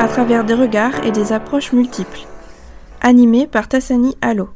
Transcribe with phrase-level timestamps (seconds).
[0.00, 2.20] à travers des regards et des approches multiples.
[3.00, 4.50] Animé par Tassani Allo.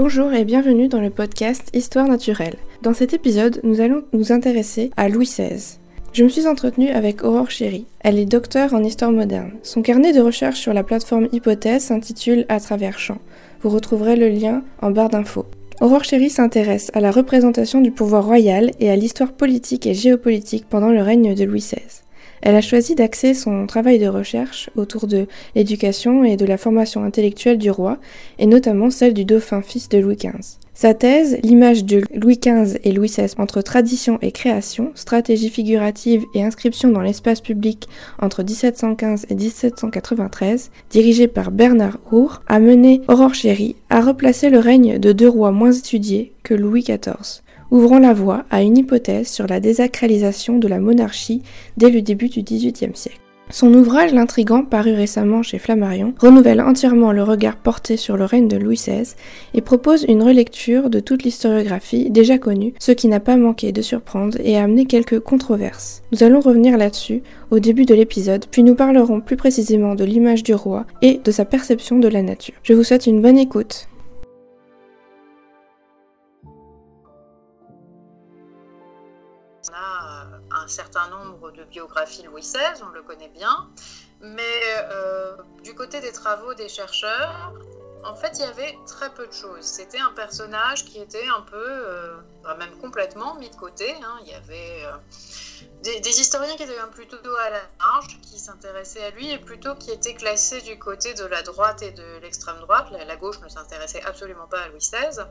[0.00, 2.54] Bonjour et bienvenue dans le podcast Histoire naturelle.
[2.82, 5.78] Dans cet épisode, nous allons nous intéresser à Louis XVI.
[6.12, 7.84] Je me suis entretenue avec Aurore Chéry.
[7.98, 9.54] Elle est docteur en histoire moderne.
[9.64, 13.18] Son carnet de recherche sur la plateforme Hypothèse s'intitule À travers champs.
[13.62, 15.46] Vous retrouverez le lien en barre d'infos.
[15.80, 20.66] Aurore Chéry s'intéresse à la représentation du pouvoir royal et à l'histoire politique et géopolitique
[20.70, 22.02] pendant le règne de Louis XVI.
[22.42, 27.04] Elle a choisi d'axer son travail de recherche autour de l'éducation et de la formation
[27.04, 27.98] intellectuelle du roi,
[28.38, 30.58] et notamment celle du dauphin fils de Louis XV.
[30.80, 36.24] Sa thèse, l'image de Louis XV et Louis XVI entre tradition et création, stratégie figurative
[36.34, 37.88] et inscription dans l'espace public
[38.22, 44.60] entre 1715 et 1793, dirigée par Bernard Hour, a mené Aurore Chéry à replacer le
[44.60, 49.28] règne de deux rois moins étudiés que Louis XIV ouvrant la voie à une hypothèse
[49.28, 51.42] sur la désacralisation de la monarchie
[51.76, 53.20] dès le début du XVIIIe siècle.
[53.50, 58.46] Son ouvrage L'intrigant, paru récemment chez Flammarion, renouvelle entièrement le regard porté sur le règne
[58.46, 59.14] de Louis XVI
[59.54, 63.80] et propose une relecture de toute l'historiographie déjà connue, ce qui n'a pas manqué de
[63.80, 66.02] surprendre et a amené quelques controverses.
[66.12, 70.42] Nous allons revenir là-dessus au début de l'épisode, puis nous parlerons plus précisément de l'image
[70.42, 72.54] du roi et de sa perception de la nature.
[72.62, 73.88] Je vous souhaite une bonne écoute.
[80.68, 83.70] Un certain nombre de biographies Louis XVI, on le connaît bien,
[84.20, 85.34] mais euh,
[85.64, 87.54] du côté des travaux des chercheurs,
[88.04, 89.64] en fait, il y avait très peu de choses.
[89.64, 93.90] C'était un personnage qui était un peu, euh, bah, même complètement mis de côté.
[94.02, 94.18] Hein.
[94.20, 99.10] Il y avait euh, des, historiens qui étaient plutôt à la marge, qui s'intéressaient à
[99.10, 102.88] lui, et plutôt qui étaient classés du côté de la droite et de l'extrême droite.
[102.90, 105.24] la gauche ne s'intéressait absolument pas à Louis XVI.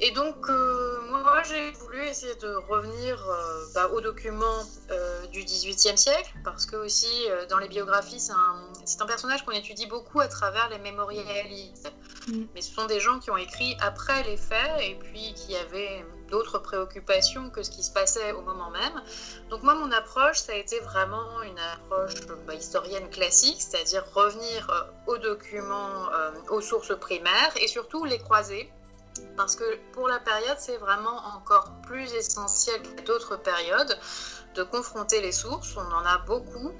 [0.00, 5.42] Et donc, euh, moi, j'ai voulu essayer de revenir euh, bah, aux documents euh, du
[5.42, 10.20] XVIIIe siècle, parce que aussi, dans les biographies, c'est un, un, personnage qu'on étudie beaucoup
[10.20, 11.92] à travers les mémorialistes.
[12.28, 12.44] Mm.
[12.54, 16.06] Mais ce sont des gens qui ont écrit après les faits, et puis qui avaient
[16.28, 19.02] d'autres préoccupations que ce qui se passait au moment même.
[19.50, 22.14] Donc moi, mon approche, ça a été vraiment une approche
[22.46, 26.08] bah, historienne classique, c'est-à-dire revenir aux documents,
[26.50, 28.70] aux sources primaires, et surtout les croiser
[29.36, 33.98] parce que pour la période, c'est vraiment encore plus essentiel que d'autres périodes
[34.54, 36.72] de confronter les sources, on en a beaucoup,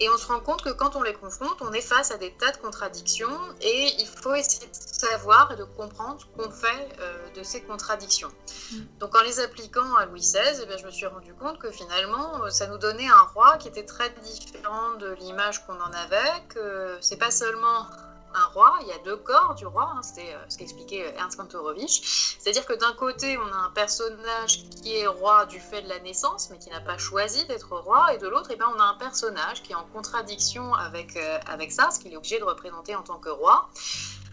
[0.00, 2.32] et on se rend compte que quand on les confronte, on est face à des
[2.32, 6.96] tas de contradictions, et il faut essayer de savoir et de comprendre ce qu'on fait
[7.00, 8.30] euh, de ces contradictions.
[8.72, 8.76] Mm.
[9.00, 12.48] Donc en les appliquant à Louis XVI, eh je me suis rendu compte que finalement,
[12.50, 16.96] ça nous donnait un roi qui était très différent de l'image qu'on en avait, que
[17.00, 17.86] c'est pas seulement
[18.34, 21.18] un roi, il y a deux corps du roi, hein, c'était euh, ce qu'expliquait euh,
[21.18, 22.36] Ernst Kantorowicz.
[22.38, 26.00] C'est-à-dire que d'un côté, on a un personnage qui est roi du fait de la
[26.00, 28.84] naissance, mais qui n'a pas choisi d'être roi, et de l'autre, eh ben, on a
[28.84, 32.44] un personnage qui est en contradiction avec, euh, avec ça, ce qu'il est obligé de
[32.44, 33.68] représenter en tant que roi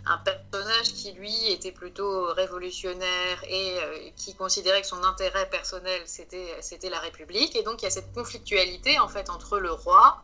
[0.05, 6.57] un personnage qui lui était plutôt révolutionnaire et qui considérait que son intérêt personnel c'était
[6.61, 10.23] c'était la République et donc il y a cette conflictualité en fait entre le roi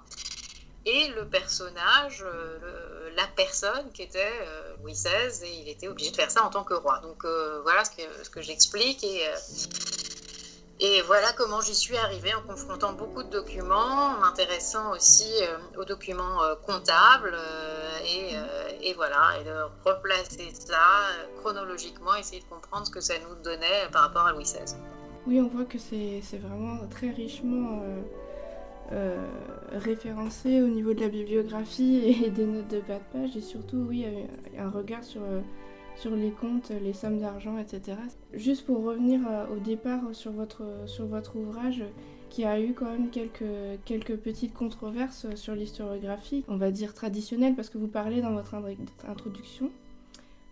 [0.88, 6.12] et le personnage, euh, la personne qui était euh, Louis XVI, et il était obligé
[6.12, 7.00] de faire ça en tant que roi.
[7.00, 9.04] Donc euh, voilà ce que, j'explique,
[10.80, 15.30] et, voilà comment j'y suis arrivée en confrontant beaucoup de documents, en m'intéressant aussi
[15.76, 17.38] aux documents comptables,
[18.82, 20.80] et, voilà, et de replacer ça
[21.42, 24.76] chronologiquement, essayer de comprendre ce que ça nous donnait par rapport à Louis XVI.
[25.26, 27.82] Oui, on voit que c'est vraiment très richement
[28.92, 29.28] euh,
[29.72, 33.86] référencé au niveau de la bibliographie et des notes de bas de page et surtout
[33.90, 34.06] oui
[34.58, 35.42] un regard sur, euh,
[35.96, 37.98] sur les comptes, les sommes d'argent, etc.
[38.34, 41.84] Juste pour revenir euh, au départ sur votre, sur votre ouvrage
[42.30, 43.44] qui a eu quand même quelques,
[43.84, 48.56] quelques petites controverses sur l'historiographie, on va dire traditionnelle parce que vous parlez dans votre
[49.08, 49.72] introduction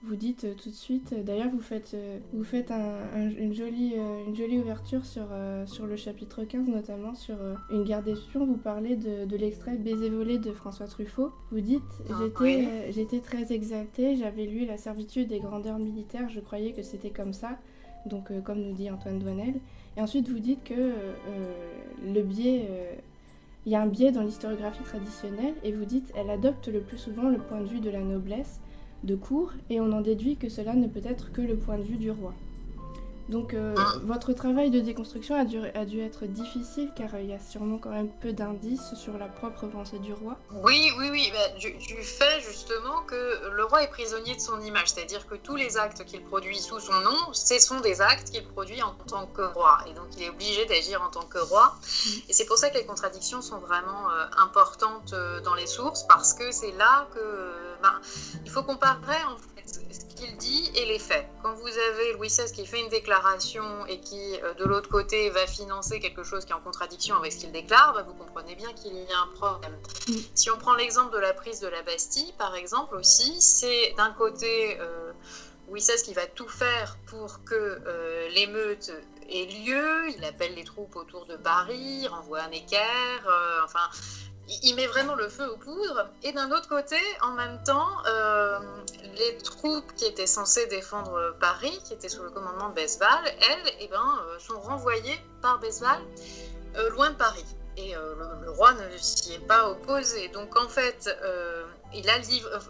[0.05, 3.95] vous dites euh, tout de suite, euh, d'ailleurs vous faites, euh, vous faites une, jolie,
[4.27, 5.27] une jolie ouverture sur,
[5.65, 7.35] sur le chapitre 15, notamment sur
[7.71, 11.31] une guerre d'espions, vous parlez de, de l'extrait Baiser volé de François Truffaut.
[11.51, 16.39] Vous dites, ah, j'étais, j'étais très exaltée, j'avais lu La servitude des grandeurs militaires, je
[16.39, 17.57] croyais que c'était comme ça,
[18.05, 19.55] donc comme nous dit Antoine Douanel.
[19.97, 20.93] Et ensuite vous dites que
[22.05, 22.69] le biais
[23.65, 26.97] Il y a un biais dans l'historiographie traditionnelle et vous dites elle adopte le plus
[26.97, 28.59] souvent le point de vue de la noblesse
[29.05, 31.83] de cour et on en déduit que cela ne peut être que le point de
[31.83, 32.33] vue du roi.
[33.29, 33.73] Donc euh,
[34.03, 37.39] votre travail de déconstruction a dû, a dû être difficile car euh, il y a
[37.39, 40.37] sûrement quand même peu d'indices sur la propre pensée du roi.
[40.63, 41.73] Oui, oui, oui, bah, du,
[42.03, 46.05] fait justement que le roi est prisonnier de son image, c'est-à-dire que tous les actes
[46.05, 49.79] qu'il produit sous son nom, ce sont des actes qu'il produit en tant que roi.
[49.89, 51.75] Et donc il est obligé d'agir en tant que roi.
[51.81, 52.09] Mm.
[52.29, 56.35] Et c'est pour ça que les contradictions sont vraiment euh, importantes dans les sources parce
[56.35, 57.19] que c'est là que
[58.43, 59.55] il faut comparer en fait
[59.91, 61.27] ce qu'il dit et les faits.
[61.43, 65.29] Quand vous avez Louis XVI qui fait une déclaration et qui, euh, de l'autre côté,
[65.29, 68.55] va financer quelque chose qui est en contradiction avec ce qu'il déclare, bah, vous comprenez
[68.55, 69.77] bien qu'il y a un problème.
[70.33, 74.11] Si on prend l'exemple de la prise de la Bastille, par exemple, aussi, c'est d'un
[74.11, 75.11] côté euh,
[75.67, 78.91] Louis XVI qui va tout faire pour que euh, l'émeute
[79.29, 83.27] ait lieu, il appelle les troupes autour de Paris, renvoie un équerre,
[83.63, 83.89] enfin
[84.63, 86.07] il met vraiment le feu aux poudres.
[86.23, 88.59] Et d'un autre côté, en même temps, euh,
[89.15, 93.73] les troupes qui étaient censées défendre Paris, qui étaient sous le commandement de Besval, elles,
[93.79, 95.99] eh ben, euh, sont renvoyées par Besval
[96.75, 97.45] euh, loin de Paris.
[97.77, 100.29] Et le, roi ne s'y est pas opposé.
[100.29, 101.13] Donc en fait,
[101.93, 102.17] il a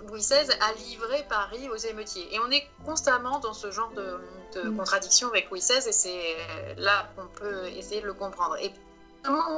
[0.08, 2.28] Louis XVI a livré Paris aux émeutiers.
[2.34, 4.18] Et on est constamment dans ce genre de,
[4.56, 4.78] de mm.
[4.78, 6.36] contradiction avec Louis XVI, et c'est
[6.78, 8.56] là qu'on peut essayer de le comprendre.
[8.60, 8.74] Et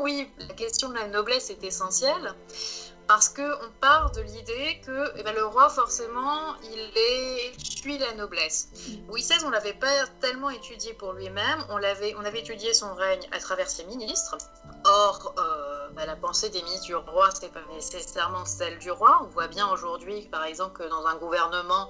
[0.02, 2.34] oui, la question de la noblesse est essentielle
[3.08, 8.14] parce qu'on part de l'idée que eh ben, le roi, forcément, il est, suit la
[8.16, 8.70] noblesse.
[9.08, 12.74] Louis XVI, on ne l'avait pas tellement étudié pour lui-même, on, avait, on avait étudié
[12.74, 14.38] son règne à travers ses ministres.
[14.84, 18.92] Or, euh, bah, la pensée des ministres du roi, ce n'est pas nécessairement celle du
[18.92, 19.20] roi.
[19.24, 21.90] On voit bien aujourd'hui, par exemple, que dans un gouvernement,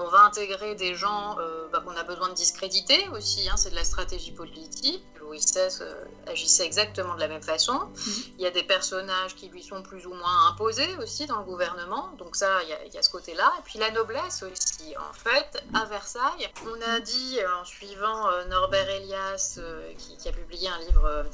[0.00, 3.70] on va intégrer des gens euh, bah, qu'on a besoin de discréditer aussi, hein, c'est
[3.70, 5.04] de la stratégie politique.
[5.20, 7.74] Louis XVI euh, agissait exactement de la même façon.
[7.74, 8.32] Mm-hmm.
[8.38, 11.44] Il y a des personnages qui lui sont plus ou moins imposés aussi dans le
[11.44, 13.52] gouvernement, donc ça, il y a, ce côté-là.
[13.58, 14.96] Et puis la noblesse aussi.
[14.96, 19.60] En fait, à Versailles, on a dit, en suivant euh, Norbert Elias,
[19.98, 21.26] qui, a publié un livre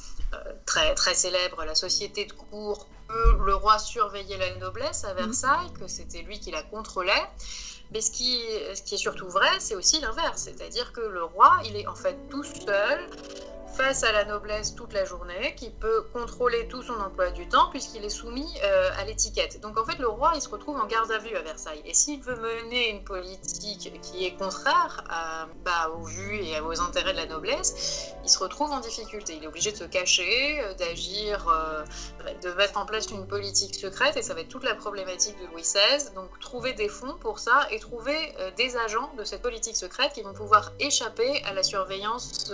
[0.65, 5.17] très, très célèbre, La société de cour, que le roi surveillait la noblesse à mm-hmm.
[5.17, 7.13] Versailles, que c'était lui qui la contrôlait.
[7.93, 10.43] Mais ce qui, est surtout vrai, c'est aussi l'inverse.
[10.43, 12.99] C'est-à-dire que le roi, il est en fait tout seul
[13.77, 17.69] face à la noblesse toute la journée, qui peut contrôler tout son emploi du temps
[17.71, 19.61] puisqu'il est soumis euh, à l'étiquette.
[19.61, 21.83] Donc en fait, le roi, il se retrouve en garde à vue à Versailles.
[21.85, 25.05] Et s'il veut mener une politique qui est contraire
[25.65, 29.35] bah, aux vues et aux intérêts de la noblesse, il se retrouve en difficulté.
[29.37, 31.85] Il est obligé de se cacher, euh, d'agir, euh,
[32.43, 35.47] de mettre en place une politique secrète, et ça va être toute la problématique de
[35.53, 36.15] Louis XVI.
[36.15, 40.23] Donc trouver des fonds pour ça et trouver des agents de cette politique secrète qui
[40.23, 42.53] vont pouvoir échapper à la surveillance,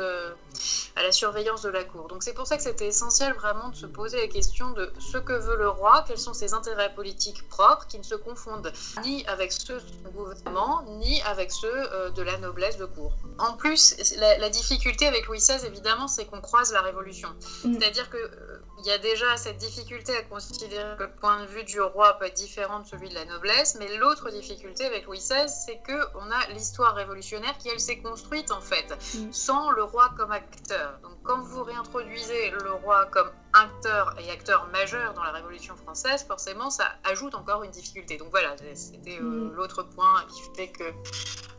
[0.96, 2.08] à surveillance de la cour.
[2.08, 5.18] Donc c'est pour ça que c'était essentiel vraiment de se poser la question de ce
[5.18, 8.72] que veut le roi, quels sont ses intérêts politiques propres qui ne se confondent
[9.04, 13.12] ni avec ceux du gouvernement, ni avec ceux euh, de la noblesse de cour.
[13.38, 17.28] En plus, la, difficulté avec Louis XVI, évidemment, c'est qu'on croise la Révolution.
[17.64, 17.78] Mm.
[17.78, 21.46] C'est-à-dire qu'il euh, il y a déjà cette difficulté à considérer que le point de
[21.46, 25.06] vue du roi peut être différent de celui de la noblesse, mais l'autre difficulté avec
[25.06, 29.32] Louis XVI, c'est qu'on a l'histoire révolutionnaire qui, elle, s'est construite en fait, mm.
[29.32, 30.98] sans le roi comme acteur.
[31.02, 36.24] Donc quand vous réintroduisez le roi comme acteur et acteur majeur dans la Révolution française,
[36.24, 38.16] forcément, ça ajoute encore une difficulté.
[38.16, 39.52] Donc voilà, c'était euh, mm.
[39.54, 40.84] l'autre point qui fait que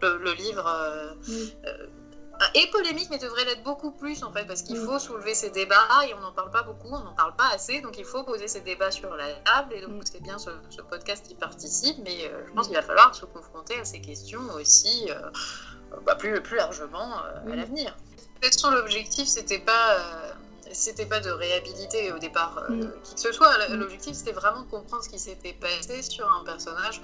[0.02, 1.50] le, livre euh, mm.
[1.66, 1.88] euh,
[2.56, 4.86] est polémique, mais devrait l'être beaucoup plus en fait, parce qu'il mm.
[4.86, 7.82] faut soulever ces débats et on n'en parle pas beaucoup, on n'en parle pas assez,
[7.82, 9.74] donc il faut poser ces débats sur la table.
[9.74, 10.50] Et donc c'est bien ce,
[10.90, 15.10] podcast qui participe, mais je pense qu'il va falloir se confronter à ces questions aussi
[16.06, 17.96] bah, plus, plus largement à l'avenir
[18.48, 20.32] façon, l'objectif, c'était pas, euh,
[20.72, 22.94] c'était pas de réhabiliter au départ euh, mm.
[23.04, 23.70] qui que ce soit.
[23.70, 23.76] Mm.
[23.76, 27.02] L'objectif, c'était vraiment de comprendre ce qui s'était passé sur un personnage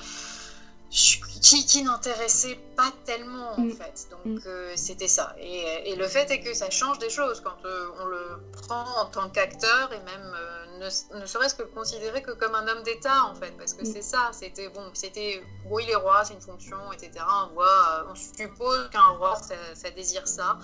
[0.89, 3.71] qui, qui n'intéressait pas tellement en mm.
[3.71, 4.07] fait.
[4.11, 5.35] Donc euh, c'était ça.
[5.39, 7.57] Et, et, le fait est que ça change des choses quand
[8.01, 10.33] on le prend en tant qu'acteur et même
[10.79, 14.01] ne, serait-ce que le considérer que comme un homme d'État en fait, parce que c'est
[14.01, 14.29] ça.
[14.31, 17.25] C'était bon, c'était oui les rois, c'est une fonction, etc.
[17.49, 19.37] On voit, on suppose qu'un roi
[19.75, 20.57] ça, désire ça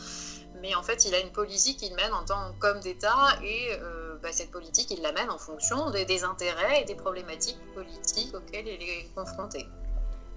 [0.66, 4.16] mais en fait, il a une politique qu'il mène en tant qu'homme d'État et euh,
[4.24, 8.68] bah, cette politique, il la mène en fonction des, intérêts et des problématiques politiques auxquelles
[8.68, 9.68] il est confronté.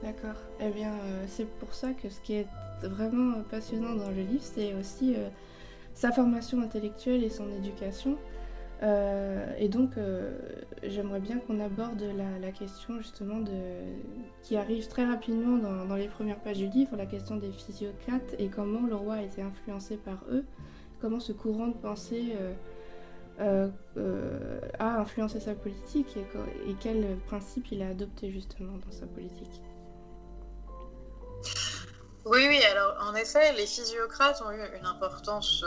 [0.02, 0.36] D'accord.
[0.60, 2.46] Eh bien, euh, c'est pour ça que ce qui est
[2.82, 5.28] vraiment passionnant dans le livre, c'est aussi euh,
[5.94, 8.18] sa formation intellectuelle et son éducation.
[8.82, 10.38] Euh, et donc, euh,
[10.82, 12.02] j'aimerais bien qu'on aborde
[12.40, 13.52] la, question justement de,
[14.42, 18.48] qui arrive très rapidement dans, les premières pages du livre, la question des physiocrates et
[18.48, 20.44] comment le roi a été influencé par eux,
[21.00, 22.36] comment ce courant de pensée
[23.40, 23.68] euh,
[24.78, 29.62] a influencé sa politique et, et quels principes il a adopté justement dans sa politique.
[32.24, 35.64] Oui, oui, alors en effet, les physiocrates ont eu une importance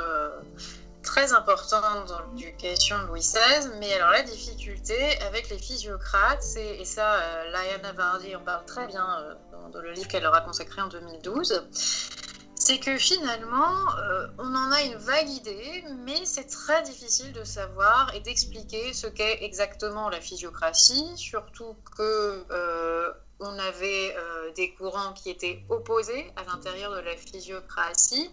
[1.01, 6.85] très importante dans l'éducation de Louis XVI, mais alors la difficulté avec les physiocrates, et
[6.85, 7.93] ça, euh, Liana
[8.37, 9.33] en parle très bien euh,
[9.71, 11.67] dans, le livre qu'elle leur a consacré en 2012,
[12.55, 17.43] c'est que finalement, euh, on en a une vague idée, mais c'est très difficile de
[17.43, 22.45] savoir et d'expliquer ce qu'est exactement la physiocratie, surtout que
[23.43, 24.15] on avait
[24.55, 28.29] des courants qui étaient opposés à l'intérieur de la physiocratie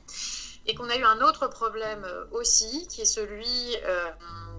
[0.67, 4.11] et qu'on a eu un autre problème euh, aussi, qui est celui euh,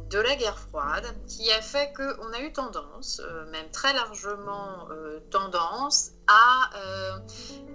[0.09, 4.87] de la guerre froide, qui a fait qu'on a eu tendance, euh, même très largement
[5.29, 6.71] tendance, à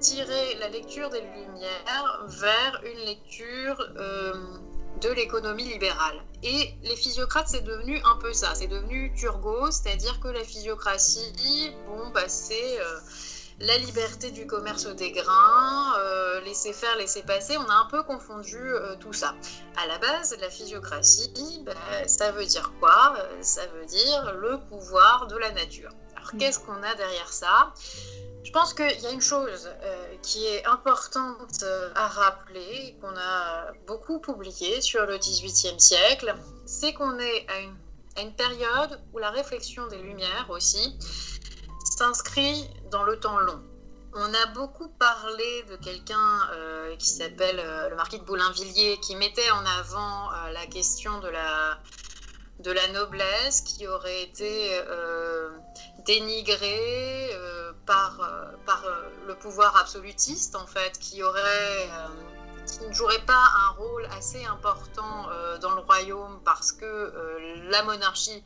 [0.00, 3.78] tirer la lecture des Lumières vers une lecture
[5.00, 6.21] de l'économie libérale.
[6.43, 11.73] Et les physiocrates, c'est devenu un peu ça, c'est devenu Turgot, c'est-à-dire que la physiocratie,
[11.87, 12.78] bon, bah, c'est
[13.61, 18.02] la liberté du commerce des grains, euh, laisser faire, laisser passer, on a un peu
[18.02, 19.34] confondu euh, tout ça.
[19.76, 23.14] À la base, la physiocratie, ben, ça veut dire quoi?
[23.18, 25.90] Euh, Ça veut dire le pouvoir de la nature.
[26.16, 26.38] Alors mm.
[26.38, 27.73] qu'est-ce qu'on a derrière ça?
[28.42, 29.70] Je pense qu'il y a une chose
[30.20, 36.34] qui est importante à rappeler, qu'on a beaucoup publié sur le XVIIIe siècle,
[36.66, 37.75] c'est qu'on est à une,
[38.16, 40.99] à une période où la réflexion des Lumières aussi
[41.84, 43.62] s'inscrit dans le temps long.
[44.16, 49.16] On a beaucoup parlé de quelqu'un euh, qui s'appelle euh, le marquis de Boulainvilliers, qui
[49.16, 51.80] mettait en avant euh, la question de la,
[52.60, 54.80] de la noblesse qui aurait été
[56.06, 57.30] dénigrée
[57.86, 58.20] par,
[58.64, 58.84] par
[59.26, 61.88] le pouvoir absolutiste, en fait, qui aurait
[62.66, 65.28] qui ne jouerait pas un rôle assez important
[65.60, 67.12] dans le royaume parce que
[67.68, 68.42] la monarchie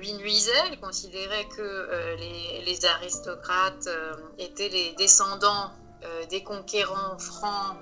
[0.00, 0.68] lui nuisait.
[0.72, 5.70] Il considérait que euh, les, aristocrates euh, étaient les descendants
[6.02, 7.76] euh, des conquérants francs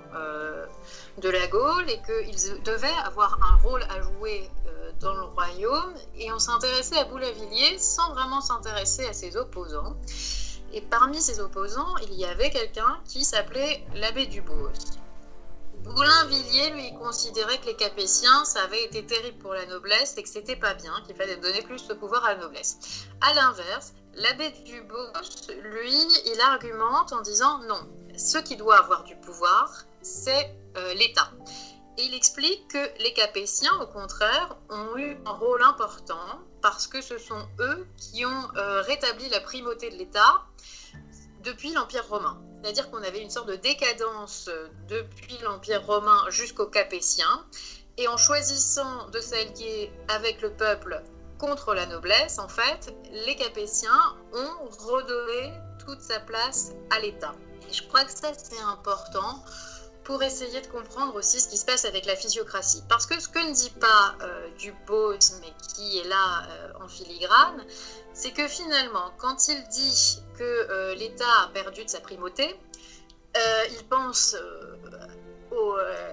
[1.17, 4.49] de la Gaule et qu'ils devaient avoir un rôle à jouer
[4.99, 5.93] dans le royaume.
[6.17, 9.95] Et on s'intéressait à Boulavilliers sans vraiment s'intéresser à ses opposants.
[10.73, 14.69] Et parmi ses opposants, il y avait quelqu'un qui s'appelait l'abbé Dubos.
[15.83, 20.29] Boulainvilliers, lui, considérait que les Capétiens, ça avait été terrible pour la noblesse et que
[20.29, 22.77] c'était pas bien, qu'il fallait donner plus de pouvoir à la noblesse.
[23.21, 25.11] À l'inverse, l'abbé Dubos,
[25.63, 27.79] lui, il argumente en disant non,
[28.17, 31.31] ce qui doit avoir du pouvoir, c'est euh, l'État.
[31.97, 37.01] Et il explique que les Capétiens, au contraire, ont eu un rôle important parce que
[37.01, 40.45] ce sont eux qui ont euh, rétabli la primauté de l'État
[41.43, 42.41] depuis l'Empire romain.
[42.61, 47.45] C'est-à-dire qu'on avait une sorte de décadence euh, depuis l'Empire romain jusqu'aux Capétiens.
[47.97, 51.01] Et en choisissant de s'allier avec le peuple
[51.37, 55.53] contre la noblesse, en fait, les Capétiens ont redonné
[55.85, 57.33] toute sa place à l'État.
[57.69, 59.43] Et je crois que ça, c'est important
[60.03, 62.83] pour essayer de comprendre aussi ce qui se passe avec la physiocratie.
[62.89, 66.87] Parce que ce que ne dit pas euh, Dubos, mais qui est là euh, en
[66.87, 67.63] filigrane,
[68.13, 72.55] c'est que finalement, quand il dit que euh, l'État a perdu de sa primauté,
[73.37, 74.35] euh, il pense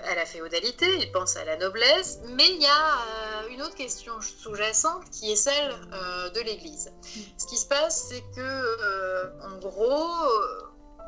[0.04, 4.20] à la féodalité, il pense à la noblesse, mais il y a une autre question
[4.20, 5.70] sous-jacente qui est celle
[6.34, 6.92] de l'Église.
[7.36, 10.10] Ce qui se passe, c'est que, en gros,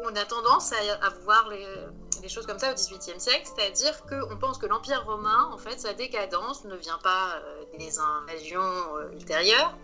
[0.01, 4.59] on a tendance à, voir les, choses comme ça au XVIIIe siècle, c'est-à-dire qu'on pense
[4.59, 9.77] que l'Empire romain, en fait, sa décadence ne vient pas euh, des invasions euh, ultérieures,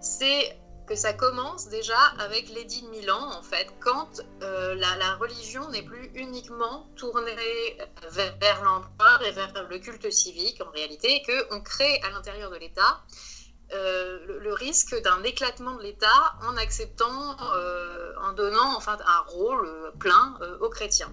[0.00, 5.68] c'est que ça commence déjà avec l'édit de Milan, en fait, quand euh, la, religion
[5.70, 7.34] n'est plus uniquement tournée
[8.10, 12.56] vers, l'empereur et vers le culte civique, en réalité, et qu'on crée à l'intérieur de
[12.56, 13.02] l'État
[13.72, 19.92] euh, le, risque d'un éclatement de l'État en acceptant, euh, en donnant enfin un rôle
[19.98, 21.12] plein aux chrétiens.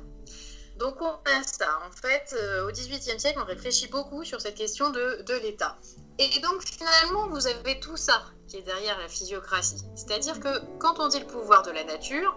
[0.81, 1.79] Donc on a ça.
[1.87, 2.35] En fait,
[2.67, 5.77] au XVIIIe siècle, on réfléchit beaucoup sur cette question de, de l'État.
[6.17, 9.83] Et donc finalement, vous avez tout ça qui est derrière la physiocratie.
[9.95, 12.35] C'est-à-dire que quand on dit le pouvoir de la nature,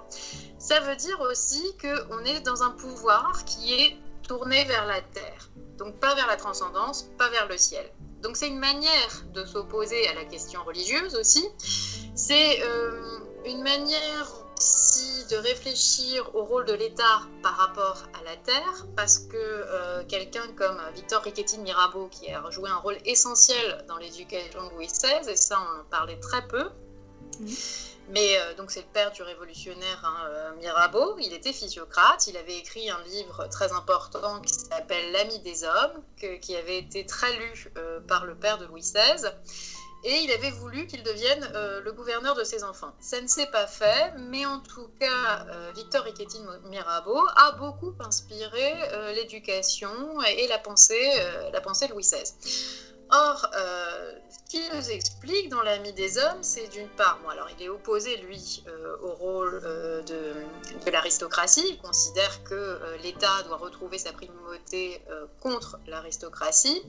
[0.59, 3.97] ça veut dire aussi qu'on est dans un pouvoir qui est
[4.29, 5.51] tourné vers la terre.
[5.79, 7.91] Donc pas vers la transcendance, pas vers le ciel.
[8.21, 11.47] Donc c'est une manière de s'opposer à la question religieuse aussi.
[12.15, 18.37] C'est euh, une manière aussi de réfléchir au rôle de l'État par rapport à la
[18.37, 22.99] Terre, parce que euh, quelqu'un comme Victor Riquetti de Mirabeau, qui a joué un rôle
[23.05, 26.71] essentiel dans l'éducation de Louis XVI, et ça on en parlait très peu,
[28.11, 32.91] Mais donc c'est le père du révolutionnaire hein, Mirabeau, il était physiocrate, il avait écrit
[32.91, 36.03] un livre très important qui s'appelle L'ami des hommes,
[36.41, 37.73] qui avait été très lu
[38.07, 39.31] par le père de Louis XVI
[40.05, 42.93] et il avait voulu qu'il devienne euh, le gouverneur de ses enfants.
[43.01, 47.95] Ça ne s'est pas fait, mais en tout cas, euh, Victor Riquetin Mirabeau a beaucoup
[48.01, 49.91] inspiré euh, l'éducation
[50.23, 51.11] et la pensée,
[51.53, 52.94] la pensée Louis XVI.
[53.11, 57.69] Or, ce qu'il nous explique dans l'ami des hommes, c'est d'une part, alors il est
[57.69, 58.65] opposé, lui,
[59.03, 59.61] au rôle
[60.07, 60.33] de,
[60.85, 61.65] de l'aristocratie.
[61.69, 65.03] Il considère que l'État doit retrouver sa primauté
[65.41, 66.83] contre l'aristocratie.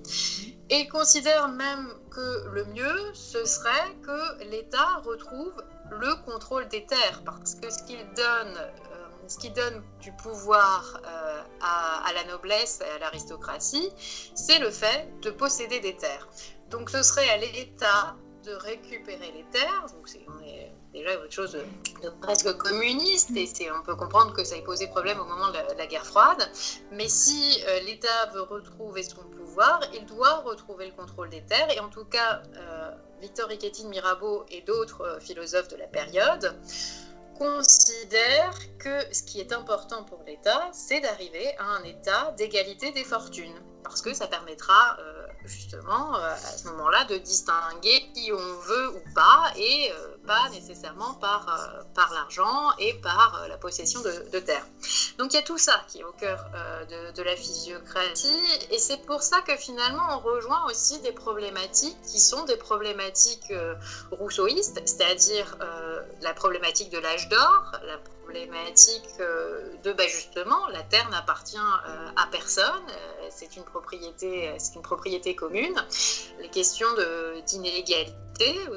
[0.69, 5.53] Et il considère même que le mieux, ce serait que l'État retrouve
[5.91, 11.01] le contrôle des terres, parce que ce qu'il donne, euh, ce qui donne du pouvoir
[11.05, 13.91] euh, à, la noblesse et à l'aristocratie,
[14.35, 16.27] c'est le fait de posséder des terres.
[16.69, 21.57] Donc ce serait à l'État de récupérer les terres, donc on est déjà quelque chose
[22.03, 25.77] de, presque communiste, et on peut comprendre que ça ait posé problème au moment de
[25.77, 26.47] la, guerre froide,
[26.91, 31.71] mais si euh, l'État veut retrouver son pouvoir, il doit retrouver le contrôle des terres,
[31.75, 36.55] et en tout cas, euh, Victor Riquetin Mirabeau et d'autres philosophes de la période
[37.37, 43.03] considèrent que ce qui est important pour l'État, c'est d'arriver à un état d'égalité des
[43.03, 44.97] fortunes, parce que ça permettra
[45.47, 49.91] justement à ce moment-là de distinguer qui on veut ou pas, et
[50.25, 54.65] pas nécessairement par, euh, par l'argent et par euh, la possession de, de, terre.
[55.17, 58.27] Donc il y a tout ça qui est au cœur euh, de, de, la physiocratie
[58.71, 63.53] et c'est pour ça que finalement on rejoint aussi des problématiques qui sont des problématiques
[64.11, 65.57] rousseauistes, c'est-à-dire
[66.21, 67.97] la problématique de l'âge d'or, la
[68.35, 69.17] problématique
[69.83, 72.85] de bah, justement la terre n'appartient à personne,
[73.29, 75.75] c'est une propriété, c'est une propriété commune,
[76.39, 76.87] les questions
[77.47, 78.15] d'inégalité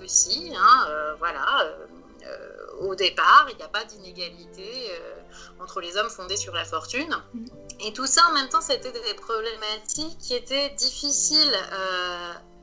[0.03, 0.53] aussi.
[0.57, 1.87] Hein, euh, voilà, euh,
[2.27, 4.93] euh, au départ, il n'y a pas d'inégalité
[5.61, 7.17] entre les hommes fondés sur la fortune.
[7.35, 7.45] Mm.
[7.81, 11.55] Et tout ça, en même temps, c'était des problématiques qui étaient difficiles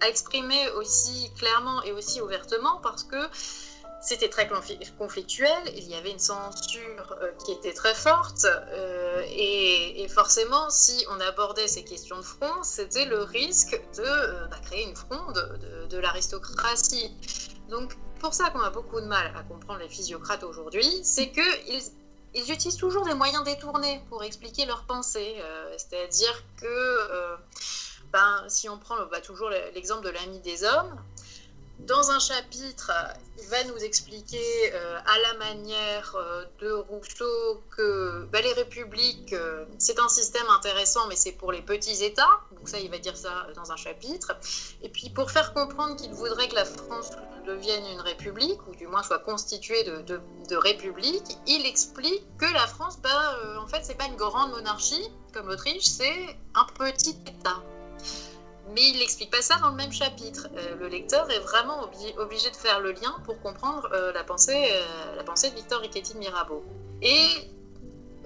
[0.01, 3.17] à exprimer aussi clairement et aussi ouvertement parce que
[4.06, 4.48] c'était très
[5.00, 11.06] conflictuel, il y avait une censure euh, qui était très forte, euh, et, forcément, si
[11.10, 15.60] on abordait ces questions de front, c'était le risque de euh, bah, créer une fronde
[15.89, 17.12] de, l'aristocratie.
[17.70, 21.82] Donc, pour ça qu'on a beaucoup de mal à comprendre les physiocrates aujourd'hui, c'est qu'ils
[22.36, 25.36] ils utilisent toujours des moyens détournés pour expliquer leurs pensées.
[25.78, 27.36] C'est-à-dire que,
[28.12, 30.96] ben, si on prend bah, toujours l'exemple de l'ami des hommes,
[31.79, 32.91] dans un chapitre,
[33.38, 39.33] il va nous expliquer euh, à la manière euh, de Rousseau que bah, les républiques,
[39.33, 42.39] euh, c'est un système intéressant, mais c'est pour les petits États.
[42.51, 44.35] Donc ça, il va dire ça dans un chapitre.
[44.81, 47.11] Et puis pour faire comprendre qu'il voudrait que la France
[47.45, 52.97] devienne une république, ou du moins soit constituée de républiques, il explique que la France,
[53.03, 57.61] bah, en fait, c'est pas une grande monarchie comme l'Autriche, c'est un petit État.
[58.73, 60.47] Mais il n'explique pas ça dans le même chapitre.
[60.56, 61.84] Euh, le lecteur est vraiment
[62.17, 65.82] obligé de faire le lien pour comprendre euh, la, pensée, euh, la pensée de Victor
[65.82, 66.63] Riquetti Mirabeau.
[67.01, 67.28] Et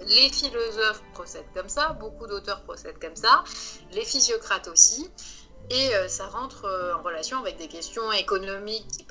[0.06, 3.44] les philosophes procèdent comme ça, beaucoup d'auteurs procèdent comme ça,
[3.92, 5.10] les physiocrates aussi.
[5.72, 6.66] Et ça rentre
[6.98, 9.04] en relation avec des questions économiques qui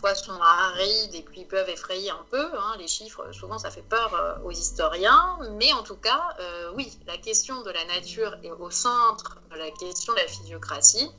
[0.00, 2.46] partent sont arides et puis peuvent effrayer un peu.
[2.56, 2.74] Hein.
[2.78, 5.38] Les chiffres, souvent, ça fait peur euh, aux historiens.
[5.52, 9.56] Mais en tout cas, euh, oui, la question de la nature est au centre de
[9.56, 11.10] la question de la physiocratie.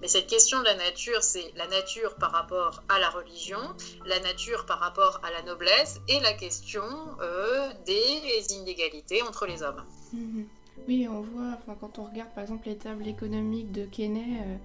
[0.00, 3.60] Mais cette question de la nature, c'est la nature par rapport à la religion,
[4.06, 6.84] la nature par rapport à la noblesse et la question
[7.20, 9.84] euh, des inégalités entre les hommes.
[10.12, 10.46] Mhm.
[10.88, 14.58] Oui, on voit, quand on regarde par exemple les tables économiques de Kenney,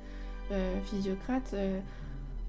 [0.85, 1.53] physiocrate,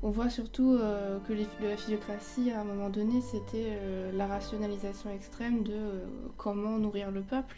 [0.03, 5.11] on voit surtout euh, que la physiocratie, à un moment donné, c'était euh, la rationalisation
[5.11, 6.05] extrême de euh,
[6.37, 7.57] comment nourrir le peuple,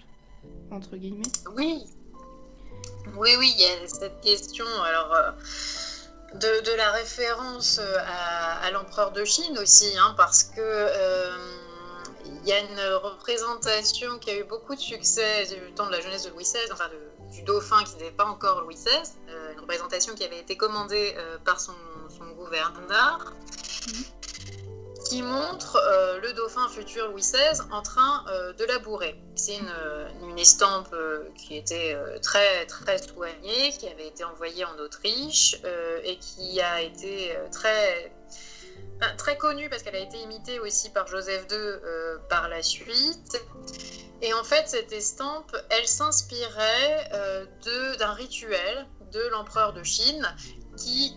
[0.71, 1.23] entre guillemets.
[1.57, 1.85] Oui,
[3.17, 5.35] oui, oui, il y a cette question alors,
[6.35, 7.81] de, la référence
[8.61, 11.29] à, l'empereur de Chine aussi, hein, parce que
[12.27, 16.01] il y a une représentation qui a eu beaucoup de succès du temps de la
[16.01, 16.89] jeunesse de Louis XVI, enfin
[17.31, 19.03] du dauphin qui n'était pas encore Louis XVI,
[19.53, 21.15] une représentation qui avait été commandée
[21.45, 21.75] par son
[22.09, 23.35] son gouverneur,
[25.09, 29.21] qui montre euh, le dauphin futur Louis XVI en train euh, de labourer.
[29.37, 30.95] C'est une, euh, une, estampe
[31.37, 35.57] qui était très, très soignée, qui avait été envoyée en Autriche
[36.05, 38.13] et qui a été très,
[39.17, 41.59] très connue parce qu'elle a été imitée aussi par Joseph II
[42.29, 43.41] par la suite.
[44.21, 47.11] Et en fait, cette estampe, elle s'inspirait
[47.99, 50.27] d'un rituel de l'empereur de Chine
[50.77, 51.17] qui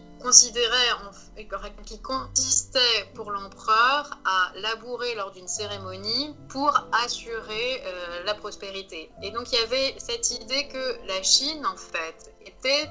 [2.01, 2.79] consistait
[3.15, 9.11] pour l'empereur à labourer lors d'une cérémonie pour assurer euh, la prospérité.
[9.21, 12.89] Et donc il y avait cette idée que la Chine, en fait, était,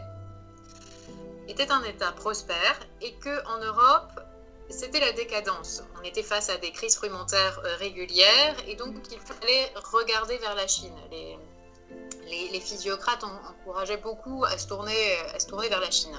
[1.49, 4.21] était un État prospère et que en Europe,
[4.71, 5.83] c'était la décadence.
[5.99, 10.55] On était face à des crises frumentaires euh, régulières et donc il fallait regarder vers
[10.55, 10.95] la Chine.
[11.11, 11.37] Les,
[12.51, 16.17] les, physiocrates encourageaient beaucoup à se, tourner, à se tourner vers la Chine.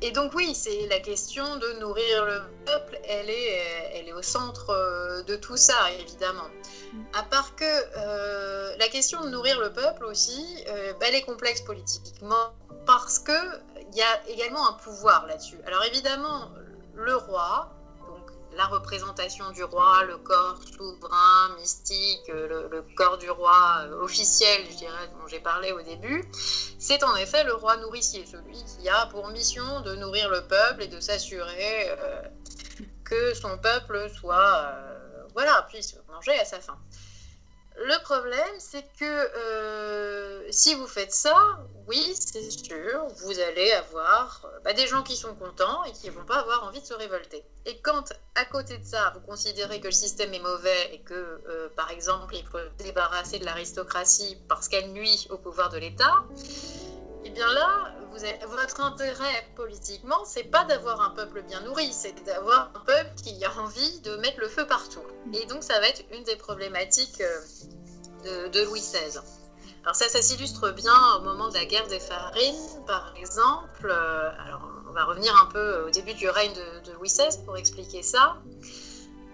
[0.00, 4.22] Et donc oui, c'est la question de nourrir le peuple, elle est, elle est au
[4.22, 6.48] centre euh, de tout ça, évidemment.
[6.92, 7.02] Mm.
[7.14, 10.64] À part que euh, la question de nourrir le peuple aussi,
[10.98, 12.54] bah, elle est complexe politiquement
[12.86, 15.58] parce qu'il y a également un pouvoir là-dessus.
[15.66, 16.50] Alors évidemment,
[16.94, 17.72] le roi,
[18.06, 24.02] donc la représentation du roi, le corps souverain, mystique, euh, le, corps du roi euh,
[24.02, 26.24] officiel, je dirais, dont j'ai parlé au début,
[26.78, 30.82] c'est en effet le roi nourricier, celui qui a pour mission de nourrir le peuple
[30.82, 32.22] et de s'assurer euh,
[33.04, 34.74] que son peuple soit,
[35.32, 36.78] voilà, puisse manger à sa faim.
[37.76, 41.34] Le problème, c'est que euh, si vous faites ça,
[41.88, 46.06] oui, c'est sûr, vous allez avoir euh, bah, des gens qui sont contents et qui
[46.06, 47.44] ne vont pas avoir envie de se révolter.
[47.64, 51.14] Et quand, à côté de ça, vous considérez que le système est mauvais et que,
[51.14, 55.78] euh, par exemple, il faut se débarrasser de l'aristocratie parce qu'elle nuit au pouvoir de
[55.78, 56.24] l'État,
[57.24, 61.92] eh bien là, vous avez, votre intérêt politiquement, c'est pas d'avoir un peuple bien nourri,
[61.92, 65.02] c'est d'avoir un peuple qui a envie de mettre le feu partout.
[65.32, 69.18] Et donc ça va être une des problématiques euh, de, Louis XVI.
[69.84, 73.88] Alors ça, ça s'illustre bien au moment de la guerre des farines, par exemple.
[73.88, 77.56] Euh, alors on va revenir un peu au début du règne de, Louis XVI pour
[77.56, 78.36] expliquer ça.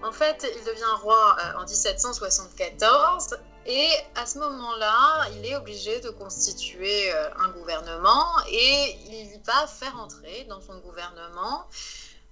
[0.04, 3.36] En fait, il devient roi euh, en 1774
[3.68, 9.66] et à ce moment-là, il est obligé de constituer euh, un gouvernement et il va
[9.66, 11.66] faire entrer dans son gouvernement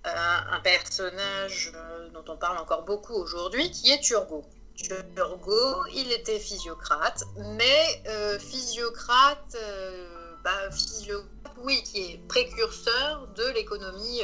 [0.07, 0.11] euh,
[0.51, 4.47] un personnage euh, dont on parle encore beaucoup aujourd'hui, qui est Turgot.
[4.77, 8.03] Turgot, il était physiocrate, mais
[8.39, 9.57] physiocrate,
[10.43, 14.21] bah, physiocrate, oui, qui est précurseur de l'économie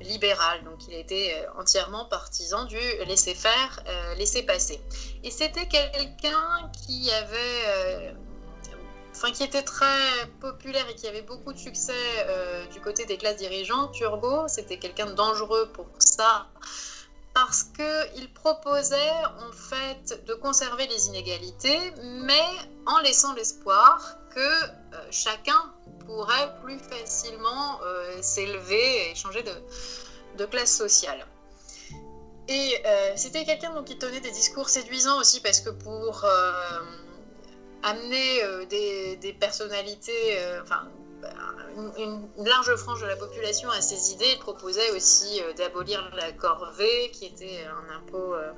[0.00, 0.64] libéral.
[0.64, 4.80] Donc il était euh, entièrement partisan du laisser faire, euh, laisser passer.
[5.22, 8.12] Et c'était quelqu'un qui avait, euh,
[9.12, 11.92] enfin qui était très populaire et qui avait beaucoup de succès
[12.72, 13.92] du côté des classes dirigeantes.
[13.92, 16.46] Turgot, c'était quelqu'un de dangereux pour ça.
[17.32, 22.48] Parce qu'il proposait en fait de conserver les inégalités, mais
[22.86, 24.50] en laissant l'espoir que
[25.12, 25.72] chacun
[26.10, 29.44] pourrait plus facilement euh, s'élever et changer
[30.36, 31.26] de, classe sociale.
[32.48, 36.80] Et euh, c'était quelqu'un qui tenait des discours séduisants aussi parce que pour euh,
[37.82, 40.88] amener des, des, personnalités, enfin
[41.98, 44.32] une, large frange de la population a ses idées.
[44.32, 48.52] Il proposait aussi euh, d'abolir la corvée, qui était un impôt euh,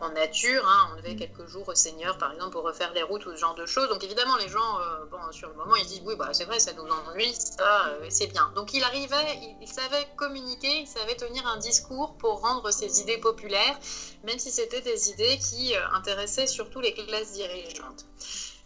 [0.00, 0.66] en nature.
[0.66, 0.90] Hein.
[0.92, 3.54] On devait quelques jours au seigneur, par exemple, pour refaire les routes ou ce genre
[3.54, 3.88] de choses.
[3.88, 6.58] Donc évidemment, les gens, euh, bon, sur le moment, ils disent oui, bah, c'est vrai,
[6.58, 8.52] ça nous ennuie, ça, c'est bien.
[8.54, 13.18] Donc il arrivait, il, savait communiquer, il savait tenir un discours pour rendre ses idées
[13.18, 13.78] populaires,
[14.24, 18.06] même si c'était des idées qui intéressaient surtout les classes dirigeantes.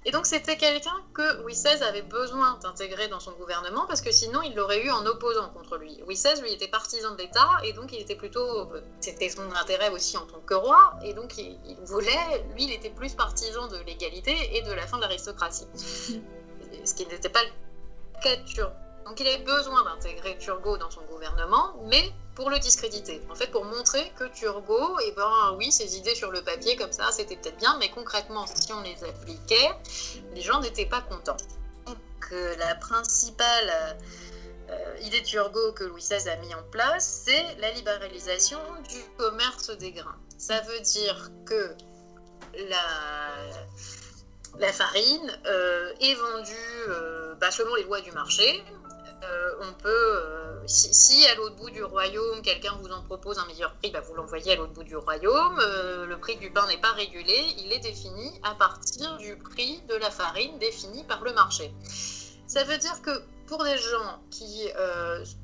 [0.07, 4.11] Et donc c'était quelqu'un que Louis XVI avait besoin d'intégrer dans son gouvernement parce que
[4.11, 5.99] sinon il l'aurait eu en opposant contre lui.
[5.99, 9.91] Louis XVI, lui, était partisan de l'État et donc il était plutôt, c'était son intérêt
[9.91, 13.77] aussi en tant que roi et donc il, voulait, lui, il était plus partisan de
[13.79, 15.67] l'égalité et de la fin de l'aristocratie.
[16.85, 18.73] Ce qui n'était pas le cas de Turgot.
[19.05, 23.21] Donc il avait besoin d'intégrer Turgot dans son gouvernement, mais pour le discréditer.
[23.31, 26.91] En fait, pour montrer que Turgot, eh ben oui, ses idées sur le papier comme
[26.91, 29.71] ça, c'était peut-être bien, mais concrètement, si on les appliquait,
[30.35, 31.37] les gens n'étaient pas contents.
[31.85, 31.99] Donc
[32.33, 33.99] euh, la principale
[34.71, 39.03] euh, idée de Turgot que Louis XVI a mis en place, c'est la libéralisation du
[39.19, 40.19] commerce des grains.
[40.39, 41.75] Ça veut dire que
[42.55, 43.37] la,
[44.59, 48.65] la farine euh, est vendue bah, selon les lois du marché,
[49.23, 53.47] euh, on peut, euh, si, à l'autre bout du royaume, quelqu'un vous en propose un
[53.47, 55.59] meilleur prix, bah, vous l'envoyez à l'autre bout du royaume.
[55.61, 59.83] Euh, le prix du pain n'est pas régulé, il est défini à partir du prix
[59.89, 61.73] de la farine défini par le marché.
[62.47, 63.11] Ça veut dire que
[63.47, 64.69] pour des gens qui,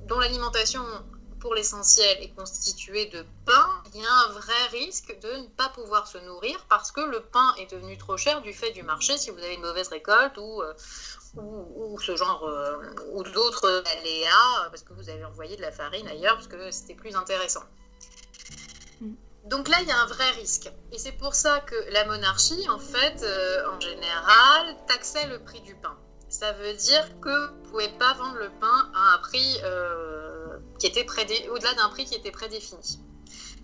[0.07, 0.83] dont l'alimentation
[1.41, 5.69] pour l'essentiel est constituée de pain, il y a un vrai risque de ne pas
[5.69, 9.19] pouvoir se nourrir parce que le pain est devenu trop cher du fait du marché
[9.19, 10.63] si vous avez une mauvaise récolte ou,
[11.37, 12.77] ou, ce genre, euh,
[13.13, 16.95] ou d'autres aléas, parce que vous avez envoyé de la farine ailleurs, parce que c'était
[16.95, 17.65] plus intéressant.
[19.01, 19.15] Mm.
[19.45, 20.71] Donc là, il y a un vrai risque.
[20.93, 25.61] Et c'est pour ça que la monarchie, en fait, euh, en général, taxait le prix
[25.61, 25.97] du pain.
[26.29, 29.61] ça veut dire que vous ne pouvez pas vendre le pain à un prix
[30.79, 31.07] qui était
[31.51, 33.01] au-delà d'un prix qui était prédéfini.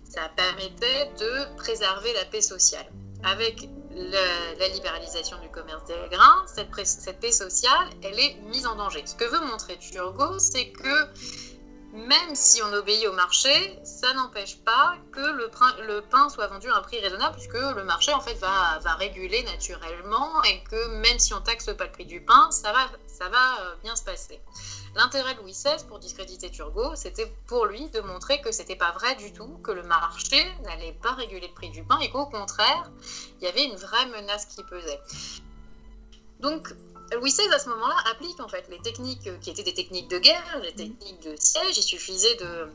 [0.09, 2.85] Ça permettait de préserver la paix sociale.
[3.23, 9.03] Avec la libéralisation du commerce des grains, cette, paix sociale, elle est mise en danger.
[9.05, 11.07] Ce que veut montrer Turgot, c'est que
[11.93, 16.77] même si on obéit au marché, ça n'empêche pas que le, pain soit vendu à
[16.77, 21.33] un prix raisonnable, puisque le marché en fait va, réguler naturellement et que même si
[21.33, 24.41] on taxe pas le prix du pain, ça va, ça va euh, bien se passer.
[24.95, 28.91] L'intérêt de Louis XVI pour discréditer Turgot, c'était pour lui de montrer que c'était pas
[28.91, 32.27] vrai du tout, que le marché n'allait pas réguler le prix du pain et qu'au
[32.27, 32.91] contraire,
[33.39, 34.99] il y avait une vraie menace qui pesait.
[36.39, 36.73] Donc
[37.11, 40.19] Louis XVI, à ce moment-là, applique en fait les techniques qui étaient des techniques de
[40.19, 41.77] guerre, les techniques de siège.
[41.77, 42.69] Il suffisait de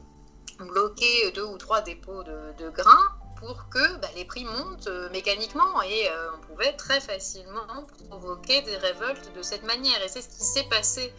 [0.64, 5.80] bloquer deux ou trois dépôts de, grains pour que bah, les prix montent euh, mécaniquement
[5.82, 10.02] et euh, on pouvait très facilement provoquer des révoltes de cette manière.
[10.02, 11.12] Et c'est ce qui s'est passé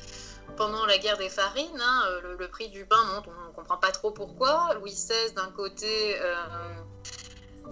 [0.58, 1.82] pendant la guerre des farines.
[1.82, 2.04] Hein.
[2.08, 4.74] Euh, le, prix du pain monte, on ne comprend pas trop pourquoi.
[4.76, 6.16] Louis XVI, d'un côté,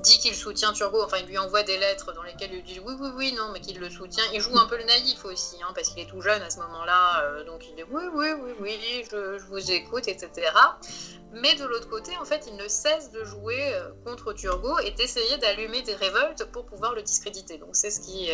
[0.01, 2.93] dit qu'il soutient Turgot, enfin il lui envoie des lettres dans lesquelles il dit oui,
[2.99, 4.23] oui, oui, non, mais qu'il le soutient.
[4.33, 6.59] Il joue un peu le naïf aussi, hein, parce qu'il est tout jeune à ce
[6.59, 10.29] moment-là, euh, donc il dit oui, oui, oui, oui, je, vous écoute, etc.
[11.33, 14.91] Mais de l'autre côté, en fait, il ne cesse de jouer euh, contre Turgot et
[14.91, 17.57] d'essayer d'allumer des révoltes pour pouvoir le discréditer.
[17.57, 18.29] Donc c'est ce qui,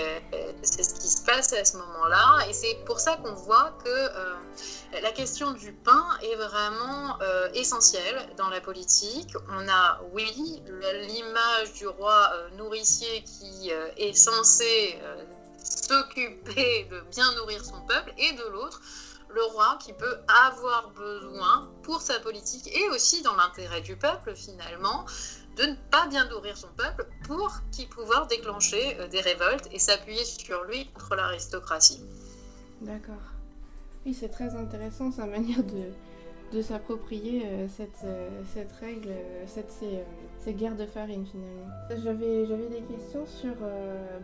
[0.62, 3.90] c'est ce qui se passe à ce moment-là, et c'est pour ça qu'on voit que
[3.90, 4.36] euh,
[5.02, 7.18] la question du pain est vraiment
[7.54, 9.34] essentielle dans la politique.
[9.50, 10.62] On a, oui,
[11.08, 15.24] l'image du roi euh, nourricier qui euh, est censé euh,
[15.58, 18.82] s'occuper de bien nourrir son peuple, et de l'autre,
[19.30, 24.36] le roi qui peut avoir besoin pour sa politique et aussi dans l'intérêt du peuple
[24.36, 25.06] finalement
[25.58, 30.24] de ne pas bien nourrir son peuple pour qu'il pouvoir déclencher des révoltes et s'appuyer
[30.24, 32.04] sur lui contre l'aristocratie.
[32.82, 33.22] D'accord.
[34.06, 35.92] Oui, c'est très intéressant sa manière de,
[36.56, 38.06] de s'approprier cette,
[38.54, 39.14] cette règle,
[39.48, 40.04] cette, ces,
[40.44, 41.68] ces, guerres de farine finalement.
[42.04, 43.56] J'avais, des questions sur,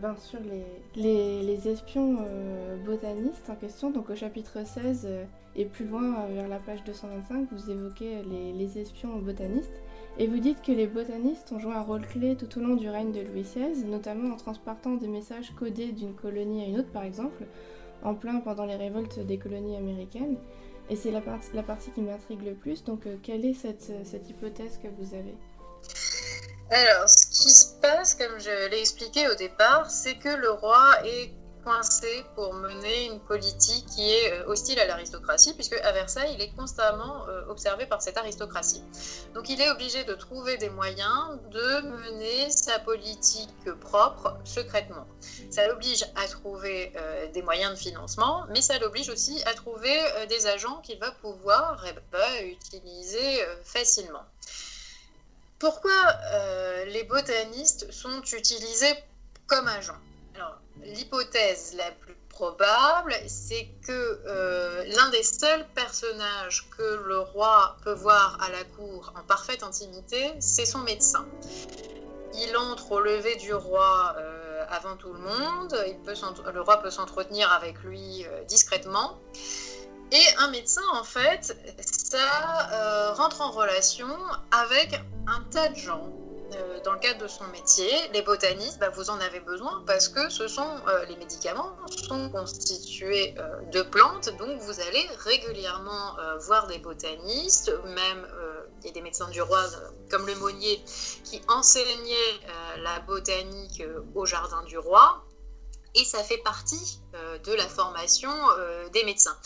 [0.00, 0.40] ben, sur
[0.94, 2.18] les, les, espions
[2.84, 3.90] botanistes en question.
[3.90, 5.08] Donc au chapitre 16
[5.56, 9.82] et plus loin vers la page 225, vous évoquez les, les espions botanistes.
[10.18, 12.88] Et vous dites que les botanistes ont joué un rôle clé tout au long du
[12.88, 16.90] règne de Louis XVI, notamment en transportant des messages codés d'une colonie à une autre,
[16.90, 17.44] par exemple,
[18.02, 20.36] en plein pendant les révoltes des colonies américaines.
[20.90, 21.22] Et c'est la,
[21.54, 22.84] la partie qui m'intrigue le plus.
[22.84, 25.34] Donc, euh, quelle est cette, cette hypothèse que vous avez?
[26.70, 31.04] Alors, ce qui se passe, comme je l'ai expliqué au départ, c'est que le roi
[31.04, 31.32] est
[31.64, 36.40] coincé pour mener une politique qui est euh, hostile à l'aristocratie, puisque à Versailles, il
[36.40, 38.82] est constamment euh, observé par cette aristocratie.
[39.34, 45.06] Donc il est obligé de trouver des moyens de mener sa politique propre secrètement.
[45.50, 49.98] Ça l'oblige à trouver euh, des moyens de financement, mais ça l'oblige aussi à trouver
[50.28, 54.24] des agents qu'il va pouvoir eh ben, utiliser facilement.
[55.60, 55.92] Pourquoi
[56.86, 58.94] les botanistes sont utilisés
[59.46, 60.00] comme agents?
[60.82, 67.92] L'hypothèse la plus probable, c'est que euh, l'un des seuls personnages que le roi peut
[67.92, 71.26] voir à la cour en parfaite intimité, c'est son médecin.
[72.34, 75.76] Il entre au lever du roi euh, avant tout le monde,
[76.54, 79.18] le roi peut s'entretenir avec lui euh, discrètement.
[80.12, 84.08] Et un médecin, en fait, ça rentre en relation
[84.50, 86.10] avec un tas de gens
[86.54, 90.08] euh, dans le cadre de son métier, les botanistes, bah, vous en avez besoin parce
[90.08, 91.76] que ce sont euh, les médicaments
[92.08, 98.26] sont constitués euh, de plantes, donc vous allez régulièrement voir des botanistes, même
[98.82, 99.62] des médecins du roi
[100.10, 100.82] comme le Monnier
[101.24, 102.40] qui enseignaient
[102.78, 103.82] la botanique
[104.14, 105.24] au jardin du roi,
[105.94, 107.00] et ça fait partie
[107.44, 108.32] de la formation
[108.92, 109.36] des médecins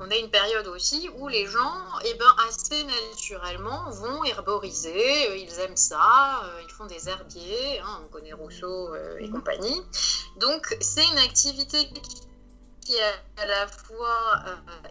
[0.00, 5.36] on a une période aussi où les gens, eh ben, assez naturellement, vont herboriser, euh,
[5.36, 9.34] ils aiment ça, euh, ils font des herbiers, hein, on connaît Rousseau euh, et mhm.
[9.34, 9.82] compagnie.
[10.38, 11.90] Donc c'est une activité
[12.84, 12.94] qui
[13.36, 14.44] à la fois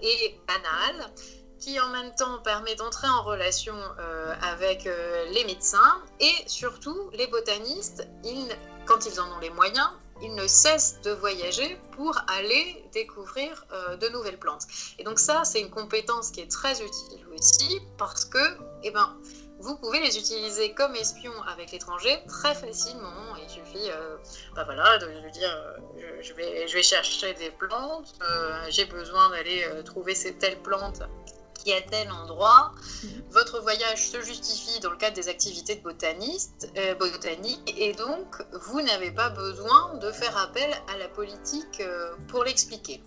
[0.04, 1.12] est banale,
[1.60, 3.74] qui en même temps permet d'entrer en relation
[4.44, 4.88] avec
[5.32, 9.90] les médecins et surtout les botanistes, ils, quand ils en ont les moyens,
[10.22, 14.64] ils ne cessent de voyager pour aller découvrir euh, de nouvelles plantes.
[15.00, 19.16] Et donc ça, c'est une compétence qui est très utile aussi parce que, eh ben,
[19.60, 23.36] vous pouvez les utiliser comme espions avec l'étranger très facilement.
[23.42, 24.18] Il suffit, euh,
[24.56, 28.14] bah de lui dire, euh, je, vais, je vais chercher des plantes,
[28.70, 31.02] j'ai besoin d'aller trouver ces telles plantes
[31.74, 32.72] à tel endroit,
[33.32, 38.42] votre voyage se justifie dans le cadre des activités de botaniste, euh, botanique, et donc
[38.54, 43.04] vous n'avez pas besoin de faire appel à la politique euh, pour l'expliquer.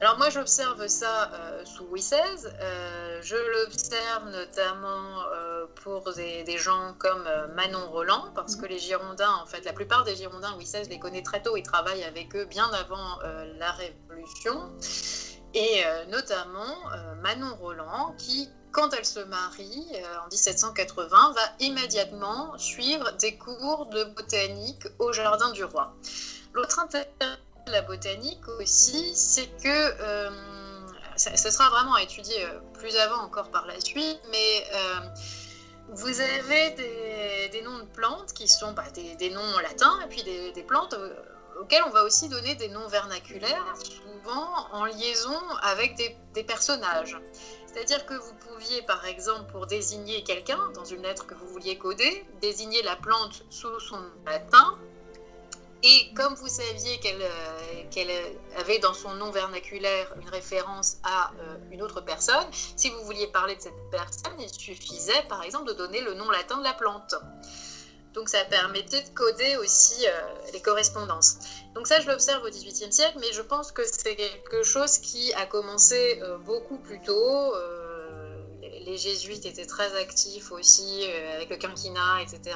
[0.00, 2.50] Alors moi j'observe ça euh, sous Louis XVI,
[3.22, 5.22] je l'observe notamment
[5.76, 10.16] pour des, gens comme Manon Roland, parce que les Girondins, en fait la plupart des
[10.16, 13.18] Girondins, Louis XVI les connaît très tôt, il travaille avec eux bien avant
[13.58, 14.72] la Révolution
[15.54, 21.40] et euh, notamment euh, Manon Roland qui, quand elle se marie euh, en 1780, va
[21.60, 25.94] immédiatement suivre des cours de botanique au Jardin du Roi.
[26.52, 27.08] L'autre intérêt
[27.66, 30.30] de la botanique aussi, c'est que
[31.16, 34.66] ce sera vraiment à étudier plus avant encore par la suite, mais
[35.88, 36.70] vous avez
[37.50, 40.94] des, noms de plantes qui sont bah, des, noms latins et puis des, des plantes
[41.64, 47.18] auxquels on va aussi donner des noms vernaculaires, souvent en liaison avec des, personnages.
[47.66, 51.78] C'est-à-dire que vous pouviez, par exemple, pour désigner quelqu'un dans une lettre que vous vouliez
[51.78, 54.78] coder, désigner la plante sous son latin.
[55.82, 61.56] Et comme vous saviez qu'elle euh, avait dans son nom vernaculaire une référence à euh,
[61.70, 65.74] une autre personne, si vous vouliez parler de cette personne, il suffisait, par exemple, de
[65.74, 67.14] donner le nom latin de la plante.
[68.14, 70.10] Donc ça permettait de coder aussi euh,
[70.52, 71.36] les correspondances.
[71.74, 75.32] Donc ça, je l'observe au XVIIIe siècle, mais je pense que c'est quelque chose qui
[75.34, 77.54] a commencé euh, beaucoup plus tôt.
[77.56, 78.38] Euh,
[78.86, 82.54] les jésuites étaient très actifs aussi avec le quinquennat, etc.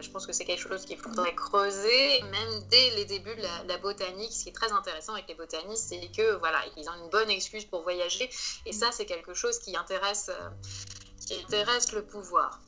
[0.00, 3.78] je pense que c'est quelque chose qu'il faudrait creuser, même dès les débuts de la,
[3.78, 4.30] botanique.
[4.32, 7.30] Ce qui est très intéressant avec les botanistes, c'est que voilà, ils ont une bonne
[7.30, 8.28] excuse pour voyager,
[8.66, 10.30] et ça, c'est quelque chose qui intéresse,
[11.26, 12.60] qui intéresse le pouvoir.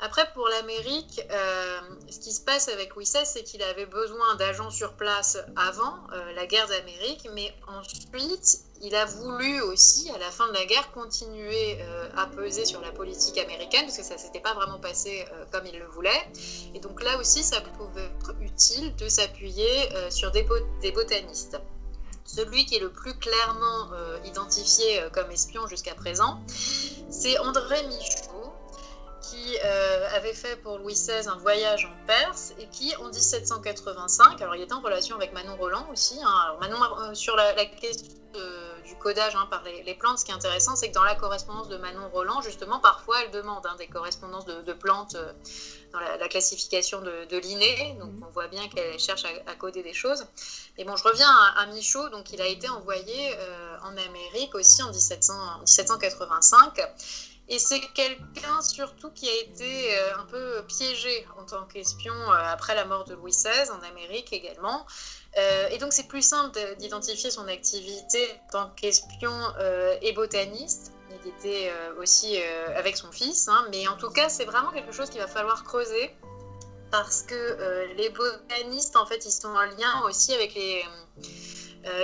[0.00, 4.70] Après, pour l'Amérique, euh, ce qui se passe avec XVI, c'est qu'il avait besoin d'agents
[4.70, 10.30] sur place avant euh, la guerre d'Amérique, mais ensuite, il a voulu aussi, à la
[10.30, 14.14] fin de la guerre, continuer euh, à peser sur la politique américaine, parce que ça
[14.14, 16.30] ne s'était pas vraiment passé comme il le voulait.
[16.74, 20.46] Et donc là aussi, ça pouvait être utile de s'appuyer sur des,
[20.80, 21.58] des, botanistes.
[22.24, 23.90] Celui qui est le plus clairement
[24.24, 26.40] identifié comme espion jusqu'à présent,
[27.10, 28.37] c'est André Michaud
[29.30, 34.40] qui euh, avait fait pour Louis XVI un voyage en Perse et qui, en 1785,
[34.40, 36.18] alors il était en relation avec Manon Roland aussi.
[36.22, 36.34] Hein.
[36.44, 38.08] alors Manon, euh, sur la, question
[38.84, 41.68] du codage hein, par les, plantes, ce qui est intéressant, c'est que dans la correspondance
[41.68, 45.32] de Manon Roland, justement, parfois elle demande hein, des correspondances de, plantes euh,
[45.92, 47.96] dans la, classification de, de Linné.
[48.00, 48.24] Donc mhm.
[48.28, 50.26] on voit bien qu'elle cherche à, coder des choses.
[50.76, 52.08] Mais bon, je reviens à, Michaud.
[52.10, 53.34] Donc il a été envoyé
[53.82, 56.80] en Amérique aussi en 1700, 1785.
[57.50, 62.34] Et c'est quelqu'un surtout qui a été euh, un peu piégé en tant qu'espion euh,
[62.34, 64.86] après la mort de Louis XVI en Amérique également.
[65.38, 69.32] Euh, et donc c'est plus simple d'identifier son activité en tant qu'espion
[70.02, 70.92] et botaniste.
[71.24, 72.38] Il était aussi
[72.76, 73.66] avec son fils, hein.
[73.70, 76.14] mais en tout cas c'est vraiment quelque chose qu'il va falloir creuser
[76.90, 80.84] parce que les botanistes en fait ils sont en lien aussi avec les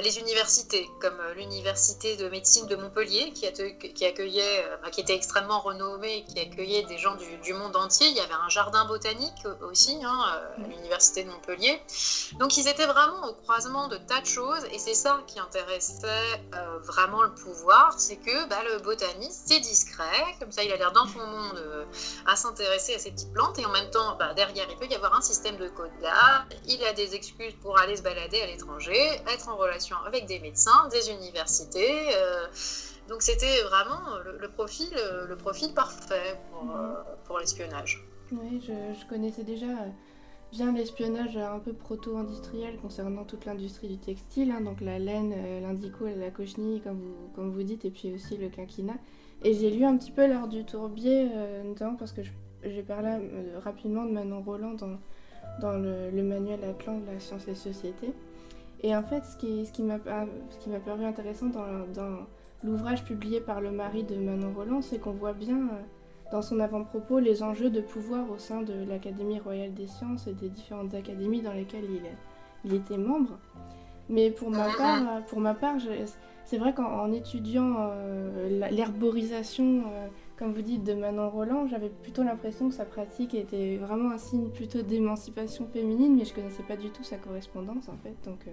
[0.03, 3.47] les universités, comme euh, l'université de médecine de Montpellier, qui,
[3.93, 8.09] qui accueillait, euh, qui était extrêmement renommée, qui accueillait des gens du, monde entier.
[8.09, 11.81] Il y avait un jardin botanique aussi, hein, à l'université de Montpellier.
[12.39, 16.43] Donc ils étaient vraiment au croisement de tas de choses, et c'est ça qui intéressait
[16.83, 20.93] vraiment le pouvoir, c'est que bah, le botaniste, c'est discret, comme ça il a l'air
[20.93, 21.89] dans son monde
[22.27, 24.95] à s'intéresser à ces petites plantes, et en même temps, bah, derrière, il peut y
[24.95, 28.47] avoir un système de code là, il a des excuses pour aller se balader à
[28.47, 29.74] l'étranger, être en relation
[30.07, 32.15] avec des médecins, des universités.
[32.15, 32.47] Euh,
[33.09, 34.89] donc c'était vraiment le, profil,
[35.29, 38.05] le profil parfait pour, euh, pour l'espionnage.
[38.33, 39.91] Oui, je, connaissais déjà euh,
[40.53, 46.07] bien l'espionnage un peu proto-industriel concernant toute l'industrie du textile, hein, donc la laine, l'indico,
[46.07, 48.95] la cochenille, comme vous, comme vous dites, et puis aussi le quinquina.
[49.43, 51.29] Et j'ai lu un petit peu l'art du tourbier,
[51.65, 52.23] notamment parce que
[52.63, 53.11] j'ai parlé
[53.63, 54.97] rapidement de Manon Roland dans,
[55.61, 58.15] dans le, le manuel Atlan de la science et société.
[58.85, 59.99] Et en fait, ce qui, ce qui m'a
[60.79, 62.27] paru intéressant dans,
[62.63, 66.61] l'ouvrage publié par le mari de Manon Roland, c'est qu'on voit bien euh, dans son
[66.61, 70.93] avant-propos les enjeux de pouvoir au sein de l'Académie royale des sciences et des différentes
[70.93, 72.03] académies dans lesquelles il,
[72.67, 73.39] il était membre.
[74.11, 75.77] Mais pour ma part, pour ma part
[76.45, 82.23] c'est vrai qu'en étudiant euh, l'herborisation, euh, comme vous dites, de Manon Roland, j'avais plutôt
[82.23, 86.77] l'impression que sa pratique était vraiment un signe plutôt d'émancipation féminine, mais je connaissais pas
[86.77, 88.15] du tout sa correspondance en fait.
[88.27, 88.47] Donc,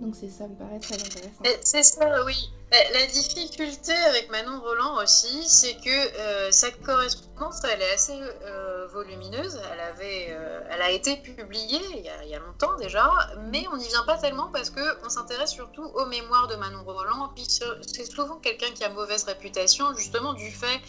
[0.00, 1.42] Donc c'est ça me paraît très intéressant.
[1.62, 2.50] C'est ça, oui.
[2.70, 8.86] La difficulté avec Manon Roland aussi, c'est que euh, sa correspondance, elle est assez euh,
[8.88, 9.58] volumineuse.
[9.72, 13.10] Elle, avait, euh, elle a été publiée il y a, il y a, longtemps déjà,
[13.50, 17.30] mais on n'y vient pas tellement parce qu'on s'intéresse surtout aux mémoires de Manon Roland.
[17.34, 20.80] Puis c'est souvent quelqu'un qui a mauvaise réputation justement du fait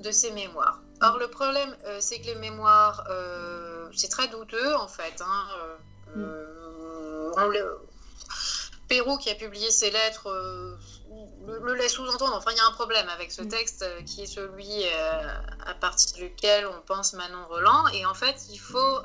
[0.00, 0.82] de ses mémoires.
[1.00, 3.08] Or, le problème, c'est que les mémoires,
[3.94, 5.22] c'est très douteux en fait.
[5.22, 5.44] Hein,
[6.14, 6.24] mm.
[7.38, 7.78] on le,
[8.94, 10.76] Pérou qui a publié ses lettres euh,
[11.48, 12.36] le, laisse sous-entendre.
[12.36, 13.48] Enfin, il y a un problème avec ce mm.
[13.48, 15.32] texte euh, qui est celui euh,
[15.66, 17.88] à partir duquel on pense Manon Roland.
[17.88, 19.00] Et en fait, il faut,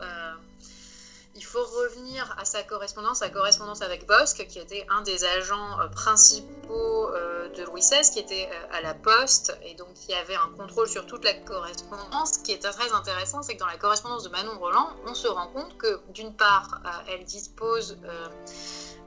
[1.33, 5.77] il faut revenir à sa correspondance, sa correspondance avec Bosque, qui était un des agents
[5.95, 7.09] principaux
[7.57, 11.07] de Louis XVI, qui était à la poste et donc qui avait un contrôle sur
[11.07, 12.33] toute la correspondance.
[12.33, 15.27] Ce qui est très intéressant, c'est que dans la correspondance de Manon Roland, on se
[15.27, 17.97] rend compte que d'une part, elle dispose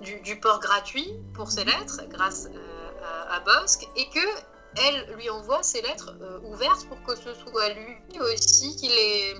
[0.02, 4.26] du, port gratuit pour ses lettres grâce euh, à, Bosque et que
[4.76, 9.34] elle lui envoie ses lettres euh, ouvertes pour que ce soit lui aussi qui les,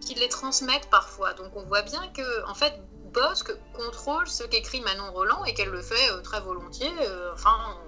[0.00, 1.32] qui les transmette parfois.
[1.34, 2.74] Donc on voit bien que en fait
[3.12, 6.92] Bosque contrôle ce qu'écrit Manon Roland et qu'elle le fait euh, très volontiers.
[7.32, 7.78] enfin,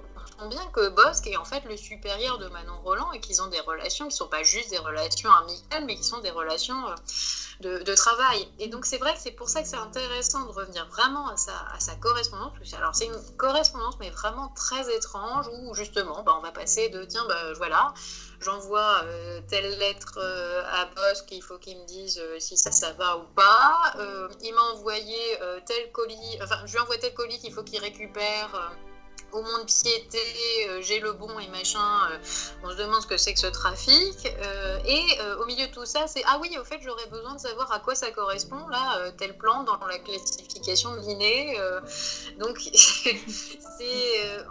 [0.46, 3.60] bien que Bosque est en fait le supérieur de Manon Roland et qu'ils ont des
[3.60, 6.88] relations qui ne sont pas juste des relations amicales, mais qui sont des relations
[7.64, 8.48] euh, de, travail.
[8.60, 11.36] Et donc c'est vrai que c'est pour ça que c'est intéressant de revenir vraiment à
[11.36, 12.52] sa, correspondance.
[12.76, 17.04] Alors c'est une correspondance, mais vraiment très étrange, où justement, bah, on va passer de,
[17.04, 17.92] tiens, bah, voilà,
[18.40, 22.92] j'envoie euh, telle lettre euh, à Bosque, il faut qu'il me dise si ça, ça
[22.92, 23.92] va ou pas.
[24.40, 25.18] il m'a envoyé
[25.66, 28.72] tel colis, enfin, je lui envoie tel colis qu'il faut qu'il récupère
[29.32, 30.18] au monde piété,
[30.68, 32.18] euh, j'ai le bon et machin, euh,
[32.62, 34.26] on se demande ce que c'est que ce trafic.
[34.26, 35.04] Euh, et
[35.40, 37.80] au milieu de tout ça, c'est ah oui, au fait, j'aurais besoin de savoir à
[37.80, 41.58] quoi ça correspond, là, tel plan dans la classification de l'inné.
[42.38, 42.58] donc,
[43.78, 44.44] c'est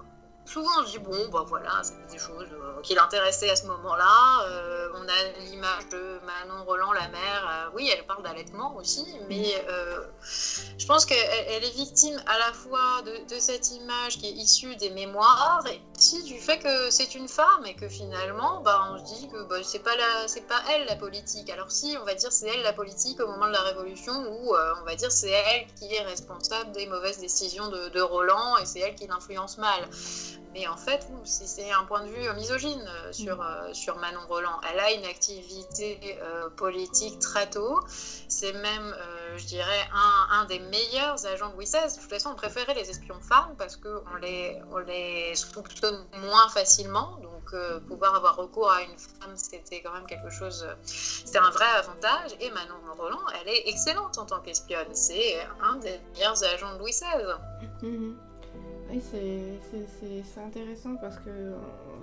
[0.48, 3.66] souvent on se dit bon bah voilà c'est des choses euh, qui l'intéressaient à ce
[3.68, 8.76] moment-là euh, on a l'image de Manon Roland la mère euh, oui elle parle d'allaitement
[8.78, 9.66] aussi mais
[10.78, 14.90] je pense qu'elle est victime à la fois de, cette image qui est issue des
[14.90, 19.14] mémoires et aussi du fait que c'est une femme et que finalement bah, on se
[19.14, 21.50] dit que bah, c'est pas la c'est pas elle la politique.
[21.50, 24.56] Alors si on va dire c'est elle la politique au moment de la révolution ou
[24.56, 28.66] on va dire c'est elle qui est responsable des mauvaises décisions de, de Roland et
[28.66, 29.88] c'est elle qui l'influence mal
[30.54, 33.42] mais en fait, c'est un point de vue misogyne euh, sur, mm.
[33.42, 34.60] euh, sur Manon Roland.
[34.72, 37.80] Elle a une activité euh, politique très tôt.
[37.88, 38.96] C'est même,
[39.36, 41.94] je dirais, un, un, des meilleurs agents de Louis XVI.
[41.94, 46.50] De toute façon, on préférait les espions femmes parce qu'on les, on les soupçonne moins
[46.50, 47.18] facilement.
[47.22, 47.54] Donc,
[47.88, 50.68] pouvoir avoir recours à une femme, c'était quand même quelque chose.
[50.86, 52.32] C'est un vrai avantage.
[52.40, 54.94] Et Manon Roland, elle est excellente en tant qu'espionne.
[54.94, 58.27] C'est un des meilleurs agents de Louis XVI.
[58.90, 61.54] Oui, c'est intéressant parce que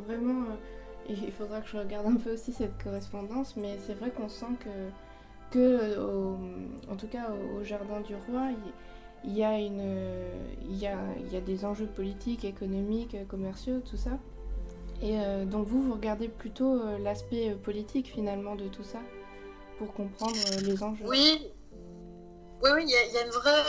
[0.07, 4.11] vraiment, euh, il faudra que je regarde un peu aussi cette correspondance, mais c'est vrai
[4.11, 4.91] qu'on sent que,
[5.51, 5.99] que
[6.91, 8.51] en tout cas au, Jardin du Roi,
[9.25, 9.83] il, y a une,
[10.69, 14.19] il, y a, il y a des enjeux politiques, économiques, commerciaux, tout ça.
[15.03, 19.01] Et euh, donc vous, vous regardez plutôt euh, l'aspect politique finalement de tout ça
[19.79, 21.05] pour comprendre les enjeux.
[21.07, 21.51] Oui,
[22.65, 23.63] oui, oui, il y, a une vraie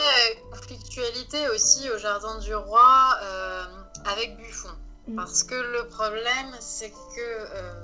[0.50, 3.64] conflictualité aussi au Jardin du Roi euh,
[4.06, 4.70] avec Buffon.
[5.06, 5.16] Mm.
[5.16, 7.74] Parce que le problème, c'est que euh,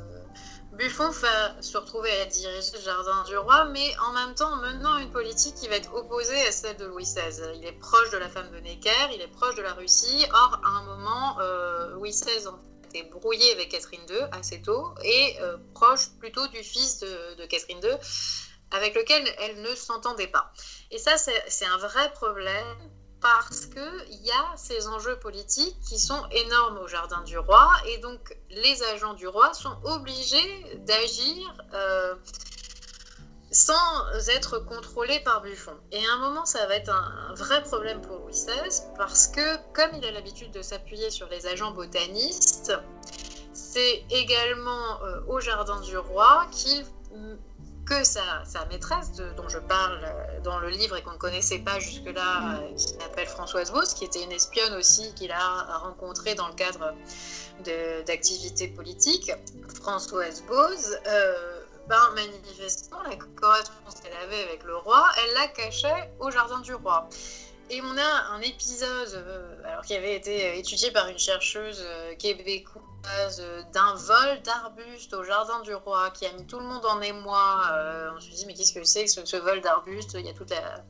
[0.73, 4.57] Buffon va se retrouver à diriger le Jardin du Roi, mais en même temps en
[4.57, 7.43] menant une politique qui va être opposée à celle de Louis XVI.
[7.57, 10.25] Il est proche de la femme de Necker, il est proche de la Russie.
[10.33, 12.49] Or, à un moment, euh, Louis XVI
[12.95, 15.37] est brouillé avec Catherine II assez tôt et
[15.75, 17.99] proche plutôt du fils de, de Catherine II
[18.73, 20.53] avec lequel elle ne s'entendait pas.
[20.91, 26.27] Et ça, c'est un vrai problème parce qu'il y a ces enjeux politiques qui sont
[26.33, 32.17] énormes au Jardin du Roi, et donc les agents du roi sont obligés d'agir euh,
[33.53, 35.77] sans être contrôlés par Buffon.
[35.93, 39.57] Et à un moment, ça va être un, vrai problème pour Louis XVI, parce que
[39.73, 42.73] comme il a l'habitude de s'appuyer sur les agents botanistes,
[43.53, 46.85] c'est également euh, au Jardin du Roi qu'il
[47.87, 51.79] que sa, maîtresse, dont je parle euh, dans le livre et qu'on ne connaissait pas
[51.79, 56.49] jusque-là, euh, qui s'appelle Françoise Bose, qui était une espionne aussi qu'il a rencontrée dans
[56.49, 56.95] le cadre
[58.07, 59.33] d'activités politiques.
[59.75, 66.13] Françoise Bose, euh, ben, manifestement, la correspondance qu'elle avait avec le roi, elle la cachait
[66.21, 67.09] au jardin du roi.
[67.71, 69.25] Et on a un épisode
[69.65, 71.85] alors, qui avait été étudié par une chercheuse
[72.19, 72.83] québécoise
[73.73, 77.63] d'un vol d'arbustes au jardin du roi qui a mis tout le monde en émoi.
[77.73, 80.35] Euh, on se dit mais qu'est-ce que c'est que ce, vol d'arbustes Il y a
[80.35, 80.85] toute la,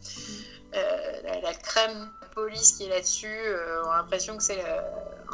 [0.75, 3.55] euh, crème police qui est là-dessus
[3.85, 4.63] on a l'impression que c'est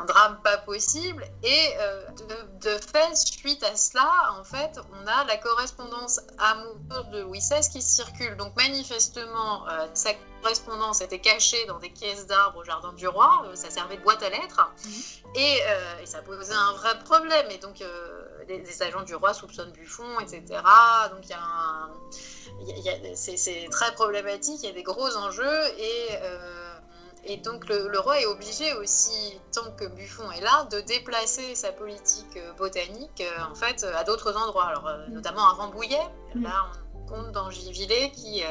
[0.01, 1.25] un drame pas possible.
[1.43, 1.75] Et
[2.61, 7.69] de, fait, suite à cela, en fait, on a la correspondance amoureuse de Louis XVI
[7.71, 8.37] qui circule.
[8.37, 10.11] Donc manifestement, sa
[10.43, 13.45] correspondance était cachée dans des caisses d'arbres au jardin du roi.
[13.55, 14.71] ça servait de boîte à lettres.
[14.85, 14.93] Mhm.
[15.35, 15.61] Et,
[16.03, 17.51] et, ça posait un vrai problème.
[17.51, 17.83] Et donc
[18.49, 20.43] des, agents du roi soupçonnent Buffon, etc.
[21.11, 21.91] Donc il y a un,
[23.15, 26.68] c'est très problématique, il y a des gros enjeux et, euh,
[27.29, 31.73] et donc le, roi est obligé aussi, tant que Buffon est là, de déplacer sa
[31.73, 36.09] politique euh, botanique euh, en fait à d'autres endroits, alors notamment à Rambouillet.
[36.35, 36.43] Mm.
[36.43, 38.43] Là, on compte dans Givillet qui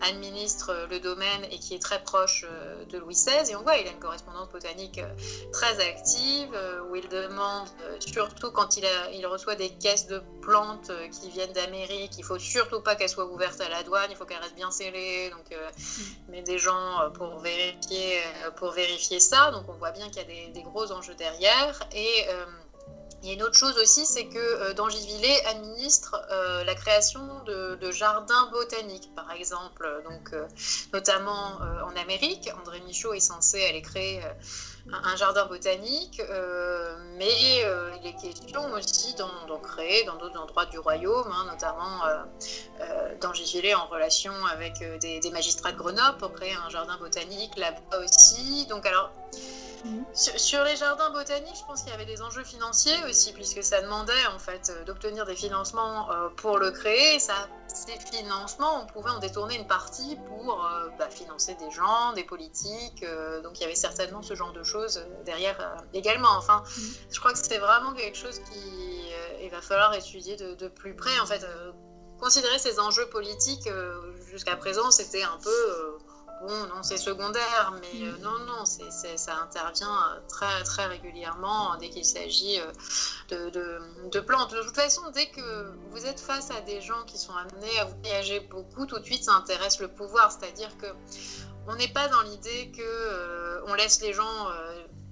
[0.00, 3.50] administre le domaine et qui est très proche euh, de Louis XVI.
[3.50, 7.68] Et on voit, il a une correspondance botanique euh, très active euh, où il demande,
[8.00, 12.80] surtout quand il, il reçoit des caisses de plantes qui viennent d'Amérique, il faut surtout
[12.80, 15.30] pas qu'elles soient ouvertes à la douane, il faut qu'elles restent bien scellées.
[15.30, 18.20] Donc, il met des gens pour vérifier,
[18.56, 19.50] pour vérifier ça.
[19.50, 21.80] Donc, on voit bien qu'il y a des, des, gros enjeux derrière.
[21.92, 22.24] Et
[23.22, 27.20] il y a une autre chose aussi, c'est que euh, Dangivillers administre euh, la création
[27.44, 30.46] de, jardins botaniques, par exemple, donc euh,
[30.92, 32.50] notamment en Amérique.
[32.60, 34.20] André Michaud est censé aller créer
[34.92, 36.20] un, jardin botanique,
[37.16, 37.62] mais
[38.00, 42.02] il est question aussi d'en créer dans d'autres endroits du royaume, hein, notamment
[43.20, 47.98] Dangivillers en relation avec des, des, magistrats de Grenoble pour créer un jardin botanique là-bas
[48.04, 48.66] aussi.
[48.66, 49.10] Donc alors
[49.84, 50.04] Mhm.
[50.14, 53.80] Sur, les jardins botaniques, je pense qu'il y avait des enjeux financiers aussi, puisque ça
[53.82, 57.18] demandait en fait euh, d'obtenir des financements euh, pour le créer.
[57.18, 57.34] Ça,
[57.68, 62.24] ces financements, on pouvait en détourner une partie pour euh, bah, financer des gens, des
[62.24, 63.04] politiques.
[63.42, 66.32] donc il y avait certainement ce genre de choses derrière également.
[66.36, 66.94] Enfin, mhm.
[67.10, 70.94] je crois que c'est vraiment quelque chose qui il va falloir étudier de, de plus
[70.94, 71.18] près.
[71.20, 71.46] En fait,
[72.18, 73.68] considérer ces enjeux politiques
[74.30, 75.98] jusqu'à présent, c'était un peu
[76.40, 81.90] bon, non, c'est secondaire, mais euh, non, non, ça intervient euh, très, très régulièrement dès
[81.90, 82.60] qu'il s'agit
[83.30, 83.50] euh,
[84.10, 84.52] de, plantes.
[84.52, 87.84] De toute façon, dès que vous êtes face à des gens qui sont amenés à
[87.84, 90.32] voyager beaucoup, tout de suite, ça intéresse le pouvoir.
[90.32, 90.86] C'est-à-dire que
[91.66, 94.48] on n'est pas dans l'idée que on laisse les gens,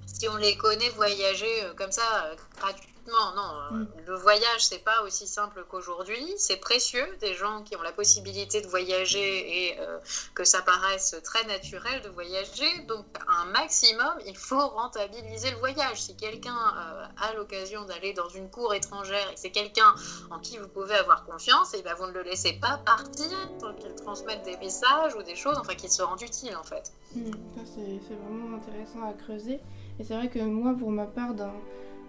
[0.07, 3.77] si on les connaît, voyager comme ça gratuitement non, non.
[3.79, 3.87] Mm.
[4.07, 6.25] Le voyage, c'est pas aussi simple qu'aujourd'hui.
[6.39, 9.99] C'est précieux, des gens qui ont la possibilité de voyager et euh,
[10.35, 12.79] que ça paraisse très naturel de voyager.
[12.89, 16.03] Donc, un maximum, il faut rentabiliser le voyage.
[16.03, 19.95] Si quelqu'un euh, a l'occasion d'aller dans une cour étrangère et c'est quelqu'un
[20.31, 23.31] en qui vous pouvez avoir confiance, et eh ben vous ne le laissez pas partir
[23.61, 26.93] tant qu'il transmette des messages ou des choses, enfin qu'il se rende utile en fait.
[27.15, 27.31] Mm.
[27.65, 29.61] c'est vraiment intéressant à creuser.
[29.99, 31.53] Et c'est vrai que moi, pour ma part, dans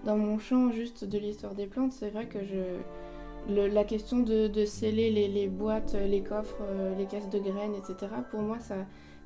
[0.05, 4.65] dans mon champ juste de l'histoire des plantes, c'est vrai que je, la question de,
[4.65, 8.75] sceller les, boîtes, les coffres, euh, les caisses de graines, etc., pour moi, ça,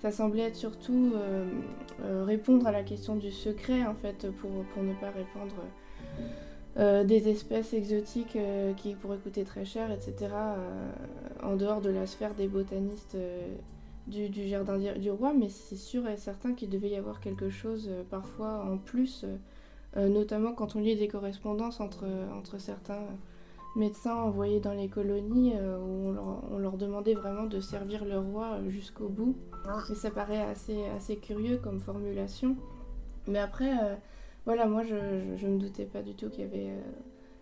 [0.01, 1.45] ça semblait être surtout euh,
[2.03, 5.55] euh, répondre à la question du secret, en fait, pour, pour ne pas répandre
[7.05, 8.37] des espèces exotiques
[8.77, 10.33] qui pourraient coûter très cher, etc.,
[11.43, 13.17] en dehors de la sphère des botanistes
[14.07, 17.89] du, jardin du roi, mais c'est sûr et certain qu'il devait y avoir quelque chose
[18.09, 19.25] parfois en plus
[19.97, 22.05] euh, notamment quand on lit des correspondances entre,
[22.37, 23.05] entre certains
[23.75, 26.15] médecins envoyés dans les colonies euh, où
[26.51, 29.35] on leur, demandait vraiment de servir le roi jusqu'au bout.
[29.89, 32.55] Et ça paraît assez, assez curieux comme formulation.
[33.27, 33.95] Mais après, euh,
[34.45, 36.73] voilà, moi je, ne me doutais pas du tout qu'il y avait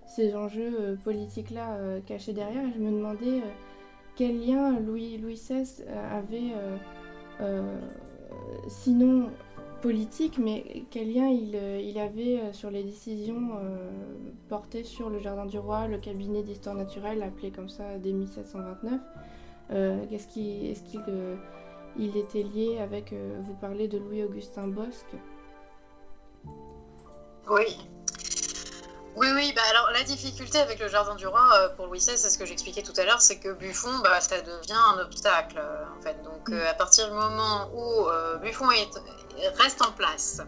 [0.07, 3.41] ces enjeux politiques-là cachés derrière et je me demandais
[4.19, 6.51] quel lien Louis, Louis XVI avait,
[8.67, 9.29] sinon
[9.81, 13.89] politique, mais quel lien il, euh, il avait euh, sur les décisions euh,
[14.47, 18.99] portées sur le Jardin du Roi, le cabinet d'histoire naturelle, appelé comme ça dès 1729
[20.09, 21.01] Qu'est-ce qui, Est-ce qu'il
[21.97, 25.15] il était lié avec, vous parlez de Louis-Augustin Bosque?
[27.51, 27.77] Oui.
[29.19, 32.29] Oui, oui, bah alors la difficulté avec le Jardin du Roi pour Louis XVI, c'est
[32.29, 36.01] ce que j'expliquais tout à l'heure, c'est que Buffon, bah, ça devient un obstacle en
[36.01, 36.21] fait.
[36.23, 36.61] Donc mm.
[36.69, 38.07] à partir du moment où
[38.41, 38.89] Buffon est,
[39.57, 40.41] reste en place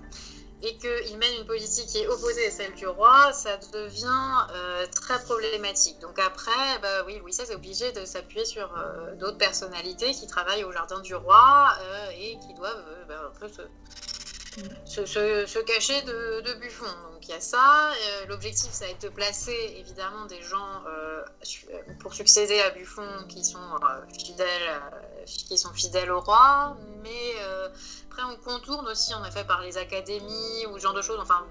[0.63, 4.85] et qu'il mène une politique qui est opposée à celle du roi, ça devient euh,
[4.87, 5.99] très problématique.
[5.99, 10.27] Donc après, bah oui, Louis XVI est obligé de s'appuyer sur euh, d'autres personnalités qui
[10.27, 13.61] travaillent au jardin du roi euh, et qui doivent bah, un peu se,
[14.85, 16.85] se, cacher de, Buffon.
[17.13, 17.91] Donc il y a ça.
[18.27, 20.83] L'objectif, ça va être de placer évidemment des gens
[21.99, 23.79] pour succéder à Buffon qui sont
[24.17, 24.81] fidèles,
[25.25, 27.35] qui sont fidèles au roi, mais
[28.09, 31.19] après, on contourne aussi, en effet, par les académies ou ce genre de choses.
[31.21, 31.45] Enfin,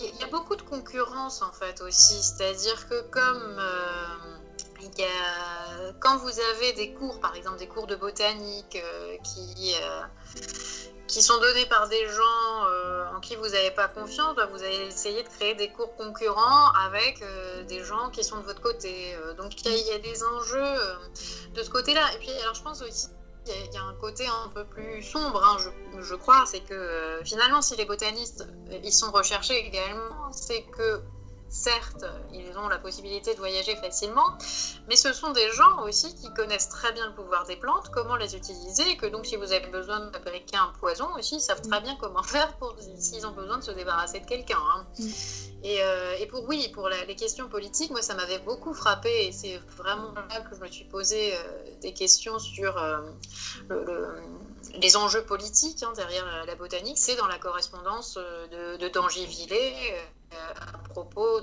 [0.00, 3.60] il y a beaucoup de concurrence en fait aussi, c'est-à-dire que comme,
[4.80, 8.82] euh, quand vous avez des cours, par exemple des cours de botanique
[9.22, 9.74] qui
[11.06, 14.62] qui sont donnés par des gens euh, en qui vous n'avez pas confiance, bah, vous
[14.62, 18.60] allez essayer de créer des cours concurrents avec euh, des gens qui sont de votre
[18.60, 19.14] côté.
[19.14, 20.74] Euh, donc il y, a des enjeux
[21.54, 22.02] de ce côté-là.
[22.14, 23.08] Et puis alors je pense aussi
[23.48, 27.20] il y, a un côté un peu plus sombre, hein, je, je, crois, c'est que
[27.24, 28.44] finalement si les botanistes
[28.82, 31.00] ils sont recherchés également, c'est que
[31.48, 34.36] Certes, ils ont la possibilité de voyager facilement,
[34.88, 38.16] mais ce sont des gens aussi qui connaissent très bien le pouvoir des plantes, comment
[38.16, 41.40] les utiliser, et que donc si vous avez besoin de fabriquer un poison aussi, ils
[41.40, 44.58] savent très bien comment faire pour s'ils ont besoin de se débarrasser de quelqu'un.
[44.58, 44.86] Hein.
[44.98, 45.04] Mm.
[45.64, 49.58] Euh, et, pour oui, pour les questions politiques, moi ça m'avait beaucoup frappé, et c'est
[49.76, 51.38] vraiment là que je me suis posé euh,
[51.80, 53.00] des questions sur euh,
[54.74, 58.88] les enjeux politiques hein, derrière la botanique, c'est dans la correspondance de, de
[60.32, 61.40] à propos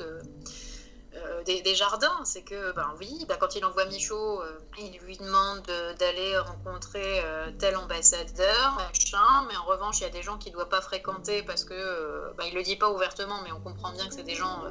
[1.15, 2.23] euh, des, jardins.
[2.23, 5.61] C'est que, ben oui, ben, quand il envoie Michaud, euh, il lui demande
[5.99, 10.51] d'aller rencontrer euh, tel ambassadeur, machin, mais en revanche, il y a des gens qu'il
[10.51, 13.91] ne doit pas fréquenter parce que, ben, il le dit pas ouvertement, mais on comprend
[13.91, 14.63] bien que c'est des gens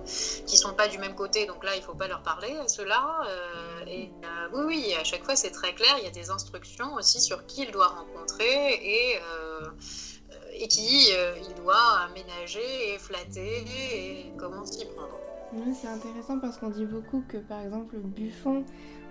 [0.47, 3.23] qui sont pas du même côté, donc là, il faut pas leur parler à ceux-là.
[3.87, 4.11] et
[4.53, 7.47] oui, oui, à chaque fois, c'est très clair, il y a des instructions aussi sur
[7.47, 9.21] qui il doit rencontrer et
[10.53, 15.19] et qui euh, il doit aménager et flatter et comment s'y prendre.
[15.75, 18.65] c'est intéressant parce qu'on dit beaucoup que par exemple Buffon,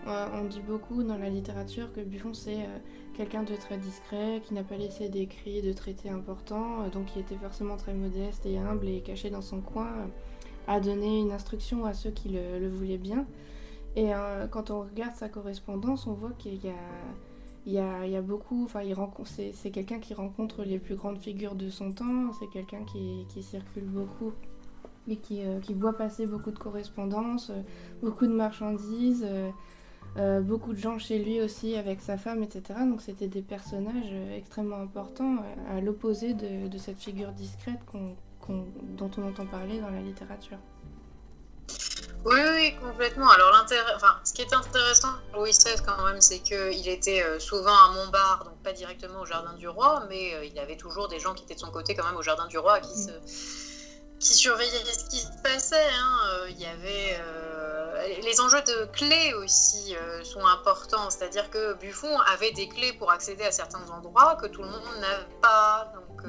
[0.08, 2.78] euh, on dit beaucoup dans la littérature que Buffon c'est euh,
[3.16, 7.38] quelqu'un de très discret, qui n'a pas laissé d'écrits, de traités importants, donc qui était
[7.38, 10.10] forcément très modeste et humble et caché dans son coin,
[10.68, 13.26] à donner une instruction à ceux qui le voulaient bien.
[13.98, 14.12] Et
[14.50, 16.74] quand on regarde sa correspondance, on voit qu'il y a
[17.66, 18.82] il y a, beaucoup, enfin,
[19.54, 23.86] c'est quelqu'un qui rencontre les plus grandes figures de son temps, c'est quelqu'un qui, circule
[23.86, 24.34] beaucoup
[25.08, 27.62] et qui, euh, qui, voit passer beaucoup de correspondances, euh,
[28.02, 29.26] beaucoup de marchandises,
[30.18, 32.80] euh, beaucoup de gens chez lui aussi avec sa femme, etc.
[32.88, 35.38] Donc c'était des personnages extrêmement importants
[35.70, 37.80] à l'opposé de, cette figure discrète
[38.98, 40.58] dont on entend parler dans la littérature.
[42.24, 43.30] Oui, oui, complètement.
[43.30, 47.24] Alors, l'intérêt, enfin, ce qui est intéressant pour Louis XVI quand même, c'est qu'il était
[47.24, 50.78] euh, souvent à Montbard, donc pas directement au Jardin du Roi, mais euh, il avait
[50.78, 52.96] toujours des gens qui étaient de son côté quand même au Jardin du Roi, qui,
[52.96, 53.10] se,
[54.20, 55.90] qui surveillaient ce qui se passait.
[56.00, 56.20] Hein.
[56.34, 57.20] Euh, il y avait
[58.24, 63.44] les enjeux de clés aussi sont importants, c'est-à-dire que Buffon avait des clés pour accéder
[63.44, 65.92] à certains endroits que tout le monde n'avait pas.
[65.94, 66.24] Donc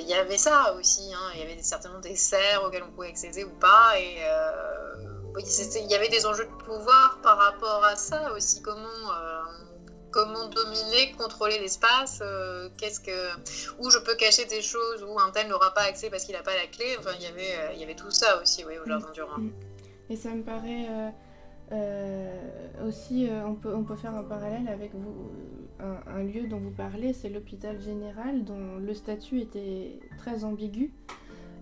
[0.00, 1.12] il y avait ça aussi.
[1.12, 1.30] Hein.
[1.34, 3.98] Il y avait certainement des serres auxquelles on pouvait accéder ou pas.
[3.98, 8.62] Et euh, il y avait des enjeux de pouvoir par rapport à ça aussi.
[8.62, 9.42] Comment, euh,
[10.10, 15.48] comment dominer, contrôler l'espace euh, que où je peux cacher des choses où un tel
[15.48, 16.96] n'aura pas accès parce qu'il n'a pas la clé.
[16.98, 19.42] Enfin, il y avait, y avait tout ça aussi, oui, au jardin du Rhin.
[20.10, 21.12] Et ça me paraît
[22.86, 25.30] aussi, on peut, on peut faire un parallèle avec vous
[25.80, 30.92] un, lieu dont vous parlez, c'est l'hôpital général, dont le statut était très ambigu.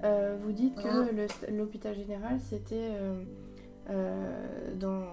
[0.04, 3.22] Euh, vous dites que l'hôpital général, c'était euh,
[3.90, 5.04] euh, dans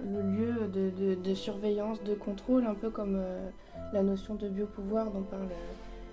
[0.00, 3.20] le lieu de, surveillance, de contrôle, un peu comme
[3.92, 5.48] la notion de biopouvoir dont parle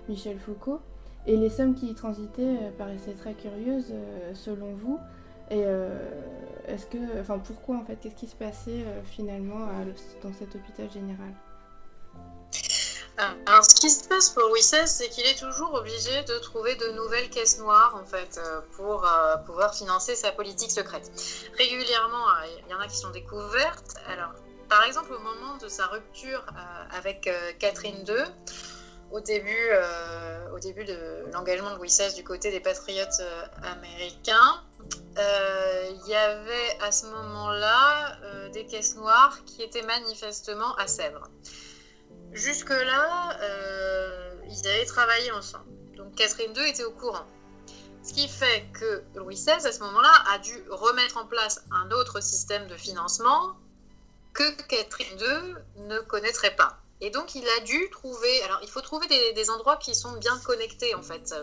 [0.08, 0.80] Michel Foucault.
[1.26, 3.92] Et les sommes qui y transitaient paraissaient très curieuses,
[4.32, 4.98] selon vous.
[5.50, 5.64] Et
[6.68, 9.66] est-ce que, enfin, pourquoi en fait, qu'est-ce qui se passait finalement
[10.22, 11.32] dans cet hôpital général?
[13.22, 16.38] Ah, alors, ce qui se passe pour Louis XVI, c'est qu'il est toujours obligé de
[16.38, 21.10] trouver de nouvelles caisses noires, en fait, euh, pour euh, pouvoir financer sa politique secrète.
[21.58, 23.96] Régulièrement, euh, il y en a qui sont découvertes.
[24.08, 24.32] Alors,
[24.70, 26.46] par exemple, au moment de sa rupture
[26.96, 27.28] avec
[27.58, 28.24] Catherine II,
[29.10, 29.70] au début,
[30.54, 33.20] au début de l'engagement de Louis XVI du côté des patriotes
[33.64, 34.62] américains,
[35.16, 38.16] il y avait à ce moment-là
[38.52, 41.28] des caisses noires qui étaient manifestement à Sèvres.
[42.32, 45.64] Jusque-là, euh, ils avaient travaillé ensemble.
[45.96, 47.26] Donc Catherine II était au courant.
[48.04, 51.90] Ce qui fait que Louis XVI, à ce moment-là, a dû remettre en place un
[51.90, 53.56] autre système de financement
[54.32, 56.78] que Catherine II ne connaîtrait pas.
[57.00, 58.42] Et donc, il a dû trouver.
[58.42, 61.34] Alors, il faut trouver des, endroits qui sont bien connectés, en fait.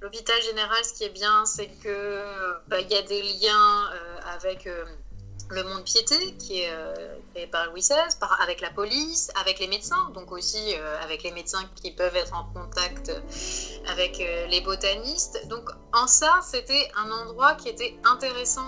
[0.00, 4.18] L'hôpital général, ce qui est bien, c'est que bah, il y a des liens euh,
[4.34, 4.66] avec.
[4.66, 4.84] Euh,
[5.50, 6.94] le monde piété qui est euh,
[7.46, 11.68] par Louis XVI, avec la police, avec les médecins, donc aussi euh, avec les médecins
[11.82, 13.12] qui peuvent être en contact
[13.88, 15.46] avec euh, les botanistes.
[15.48, 18.66] Donc en ça, c'était un endroit qui était intéressant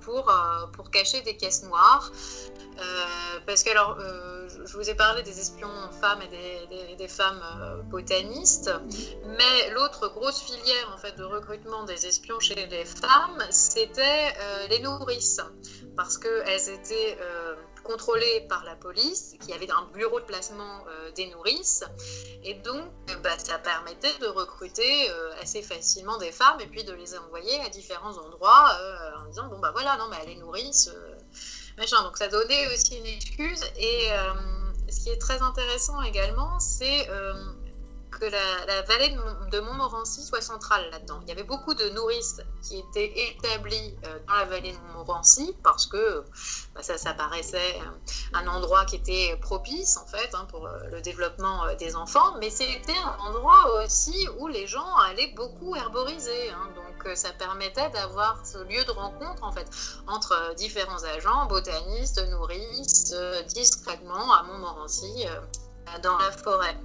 [0.00, 0.32] pour,
[0.72, 2.10] pour cacher des caisses noires.
[3.46, 3.98] parce que, alors,
[4.64, 5.68] je vous ai parlé des espions
[6.00, 7.42] femmes et des, femmes
[7.90, 8.70] botanistes,
[9.26, 14.32] mais l'autre grosse filière en fait, de recrutement des espions chez les femmes, c'était
[14.70, 15.40] les nourrices,
[15.96, 17.18] parce qu'elles étaient
[17.82, 21.84] contrôlée par la police, qui avait un bureau de placement euh, des nourrices.
[22.44, 26.84] Et donc, euh, bah, ça permettait de recruter euh, assez facilement des femmes et puis
[26.84, 28.70] de les envoyer à différents endroits
[29.18, 30.90] en disant, bon, bah voilà, non, mais elle est nourrice,
[31.76, 32.02] machin.
[32.02, 33.62] Donc, ça donnait aussi une excuse.
[33.76, 34.08] Et
[34.88, 37.08] ce qui est très intéressant également, c'est
[38.22, 39.16] que la, vallée
[39.50, 41.18] de, Montmorency soit centrale là-dedans.
[41.22, 45.56] Il y avait beaucoup de nourrices qui étaient établies euh, dans la vallée de Montmorency
[45.64, 46.22] parce que
[46.72, 47.80] bah, ça, ça, paraissait
[48.32, 52.36] un endroit qui était propice en fait hein, pour euh, le développement euh, des enfants,
[52.38, 56.50] mais c'était un endroit aussi où les gens allaient beaucoup herboriser.
[56.50, 56.68] Hein.
[56.76, 59.68] donc ça permettait d'avoir ce lieu de rencontre en fait
[60.06, 63.12] entre différents agents, botanistes, nourrices,
[63.48, 65.26] discrètement à Montmorency,
[66.04, 66.76] dans la forêt.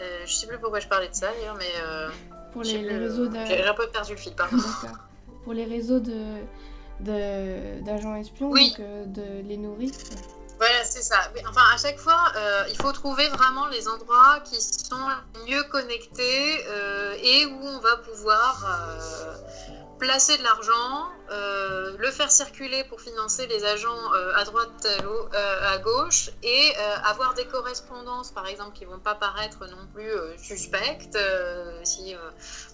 [0.00, 1.70] Euh, je sais plus pourquoi je parlais de ça d'ailleurs, mais.
[1.82, 2.08] Euh,
[2.52, 4.58] pour les, réseaux J'ai un peu perdu le fil, pardon.
[5.44, 6.42] Pour les réseaux de
[7.00, 10.10] d'agents espions, donc euh, de les nourrices.
[10.58, 11.16] Voilà, c'est ça.
[11.48, 12.32] Enfin, à chaque fois,
[12.70, 15.08] il faut trouver vraiment les endroits qui sont
[15.48, 16.60] mieux connectés
[17.24, 18.64] et où on va pouvoir
[19.98, 25.74] placer de l'argent, euh, le faire circuler pour financer les agents euh, à droite, à,
[25.74, 26.74] euh, gauche, et
[27.04, 31.18] avoir des correspondances, par exemple, qui ne vont pas paraître non plus suspectes
[31.84, 32.14] si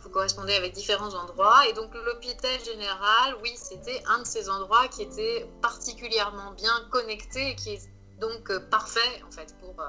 [0.03, 1.67] vous correspondez avec différents endroits.
[1.69, 7.51] Et donc l'hôpital général, oui, c'était un de ces endroits qui était particulièrement bien connecté
[7.51, 7.79] et qui
[8.21, 9.89] donc euh, parfait en fait pour, euh,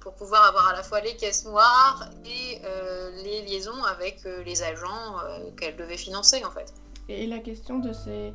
[0.00, 4.62] pour pouvoir avoir à la fois les caisses noires et euh, les liaisons avec les
[4.62, 5.16] agents
[5.56, 6.72] qu'elle devait financer en fait.
[7.08, 8.32] Et la question de ces,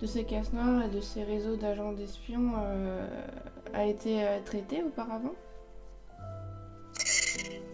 [0.00, 2.52] de ces caisses noires et de ces réseaux d'agents d'espions
[3.72, 5.34] a été traitée auparavant?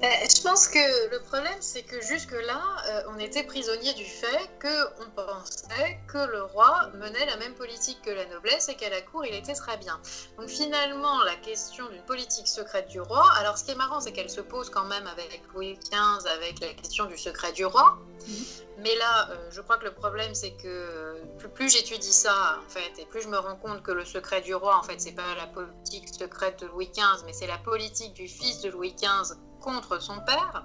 [0.03, 2.63] Je pense que le problème, c'est que jusque-là,
[3.11, 5.11] on était prisonnier du fait qu'on
[5.41, 9.25] pensait que le roi menait la même politique que la noblesse et qu'à la cour,
[9.25, 10.01] il était très bien.
[10.39, 14.13] Donc finalement, la question d'une politique secrète du roi, alors ce qui est marrant, c'est
[14.13, 17.99] qu'elle se pose quand même avec Louis XV, avec la question du secret du roi.
[18.27, 18.45] Mhm.
[18.79, 21.23] Mais là, euh, je crois que le problème, c'est que
[21.55, 24.55] plus, j'étudie ça, en fait, et plus je me rends compte que le secret du
[24.55, 28.15] roi, en fait, c'est pas la politique secrète de Louis XV, mais c'est la politique
[28.15, 30.65] du fils de Louis XV contre son père.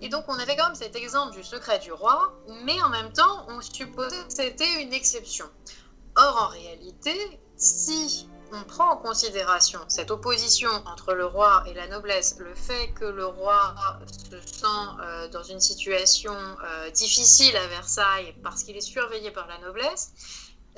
[0.00, 2.34] Et donc on avait quand même cet exemple du secret du roi,
[2.64, 5.46] mais en même temps on supposait que c'était une exception.
[6.16, 7.14] Or en réalité,
[7.56, 12.92] si on prend en considération cette opposition entre le roi et la noblesse, le fait
[12.92, 13.74] que le roi
[14.30, 14.66] se sent
[15.00, 20.12] euh, dans une situation euh, difficile à Versailles parce qu'il est surveillé par la noblesse,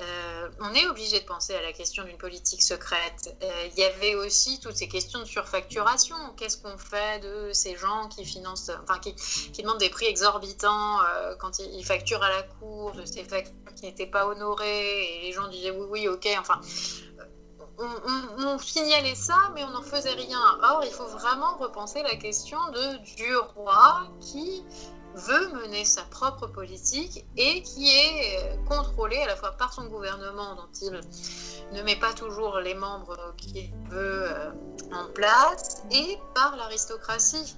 [0.01, 3.35] euh, on est obligé de penser à la question d'une politique secrète.
[3.43, 6.15] Euh, il y avait aussi toutes ces questions de surfacturation.
[6.37, 9.13] Qu'est-ce qu'on fait de ces gens qui financent, enfin qui,
[9.61, 13.85] demandent des prix exorbitants euh, quand ils, facturent à la cour, de ces factures qui
[13.85, 16.27] n'étaient pas honorées et les gens disaient oui, oui, ok.
[16.39, 16.61] Enfin,
[17.77, 20.59] on, on, signalait ça, mais on n'en faisait rien.
[20.63, 24.63] Or, il faut vraiment repenser la question de du roi qui
[25.19, 29.85] veut mener sa propre politique et qui est euh, contrôlé à la fois par son
[29.85, 30.99] gouvernement dont il
[31.73, 34.51] ne met pas toujours les membres qu'il veut euh,
[34.91, 37.55] en place et par l'aristocratie.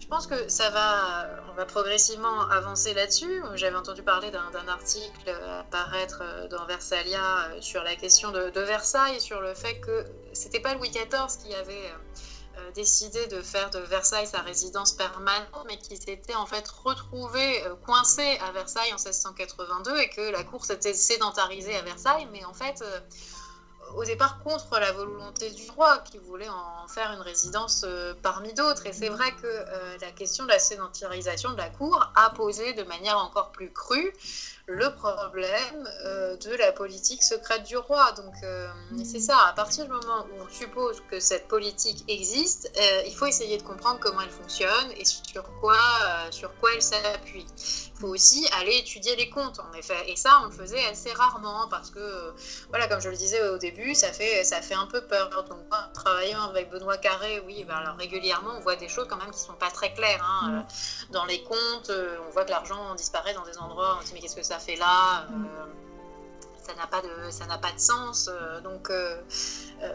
[0.00, 3.42] Je pense que ça va, on va progressivement avancer là-dessus.
[3.56, 5.30] J'avais entendu parler d'un article
[5.60, 7.18] apparaître euh, dans Versailles
[7.60, 11.54] sur la question de, de Versailles, sur le fait que c'était pas Louis XIV qui
[11.54, 11.92] avait
[12.72, 17.74] décidé de faire de Versailles sa résidence permanente, mais qui s'était en fait retrouvé euh,
[17.86, 22.54] coincé à Versailles en 1682 et que la cour s'était sédentarisée à Versailles, mais en
[22.54, 23.00] fait euh,
[23.96, 27.84] au départ contre la volonté du roi qui voulait en faire une résidence
[28.22, 28.86] parmi d'autres.
[28.86, 32.84] Et c'est vrai que la question de la sédentarisation de la cour a posé de
[32.84, 34.12] manière encore plus crue
[34.68, 38.12] le problème euh, de la politique secrète du roi.
[38.12, 38.68] Donc euh,
[39.02, 43.14] c'est ça, à partir du moment où on suppose que cette politique existe, euh, il
[43.14, 45.78] faut essayer de comprendre comment elle fonctionne et sur quoi,
[46.30, 47.46] sur quoi elle s'appuie.
[47.98, 50.08] Il faut aussi aller étudier les comptes, en effet.
[50.08, 52.32] Et ça, on le faisait assez rarement parce que,
[52.68, 55.30] voilà, comme je le disais au début, ça fait, ça fait un peu peur.
[55.48, 55.58] Donc,
[55.94, 59.40] travaillant avec Benoît Carré, oui, ben, alors, régulièrement, on voit des choses quand même qui
[59.40, 60.24] ne sont pas très claires.
[60.24, 60.48] Hein.
[60.48, 61.12] Mm.
[61.12, 64.20] Dans les comptes, on voit que l'argent disparaît dans des endroits, on se dit mais
[64.20, 65.26] qu'est-ce que ça fait là.
[65.30, 65.87] Euh,
[66.68, 68.30] ça n'a pas de ça n'a pas de sens.
[68.62, 68.90] donc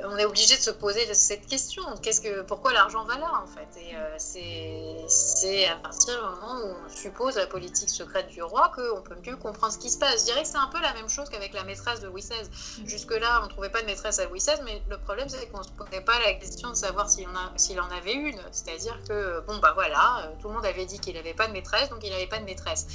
[0.06, 1.84] on est obligé de se poser cette question.
[2.02, 3.68] Qu'est-ce que pourquoi l'argent va là en fait?
[3.80, 9.02] Et c'est à partir du moment où on suppose la politique secrète du roi qu'on
[9.02, 10.22] peut mieux comprendre ce qui se passe.
[10.22, 12.82] Je dirais que c'est un peu la même chose qu'avec la maîtresse de Louis XVI.
[12.82, 12.88] Mm.
[12.88, 15.64] Jusque là, on trouvait pas de maîtresse à Louis XVI, mais le problème c'est qu'on
[15.64, 18.40] se posait pas la question de savoir s'il en, en avait une.
[18.52, 21.90] C'est-à-dire que bon bah voilà, tout le monde avait dit qu'il n'avait pas de maîtresse,
[21.90, 22.88] donc il n'avait pas de maîtresse.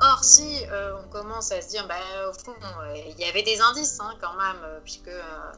[0.00, 1.94] Or, si euh, on commence à se dire, bah,
[2.28, 5.10] au fond, euh, il y avait des indices hein, quand même, euh, puisque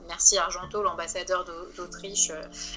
[0.07, 1.45] Merci Argento, l'ambassadeur
[1.76, 2.32] d'Autriche,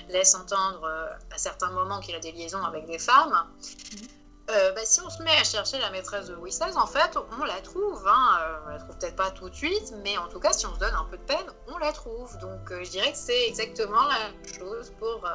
[0.09, 0.87] laisse entendre
[1.31, 3.45] à certains moments qu'il a des liaisons avec des femmes.
[3.93, 4.20] Mhm.
[4.51, 7.17] Euh, bah, si on se met à chercher la maîtresse de Louis XVI, en fait,
[7.39, 8.05] on la trouve.
[8.07, 8.39] Hein.
[8.41, 10.73] Euh, on la trouve peut-être pas tout de suite, mais en tout cas, si on
[10.73, 12.37] se donne un peu de peine, on la trouve.
[12.39, 15.27] Donc, euh, je dirais que c'est exactement la même chose pour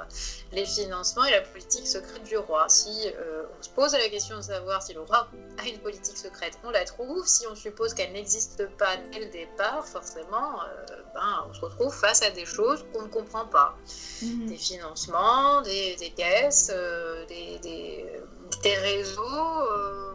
[0.53, 2.69] les financements et la politique secrète du roi.
[2.69, 3.07] Si
[3.59, 6.71] on se pose la question de savoir si le roi a une politique secrète, on
[6.71, 7.27] la trouve.
[7.27, 10.61] Si on suppose qu'elle n'existe pas dès le départ, forcément,
[11.15, 13.77] ben, on se retrouve face à des choses qu'on ne comprend pas.
[14.23, 14.47] Mhm.
[14.47, 16.69] Des financements, des, caisses,
[17.29, 18.21] des des
[18.65, 20.13] réseaux euh,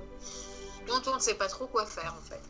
[0.88, 2.42] dont on ne sait pas trop quoi faire en fait.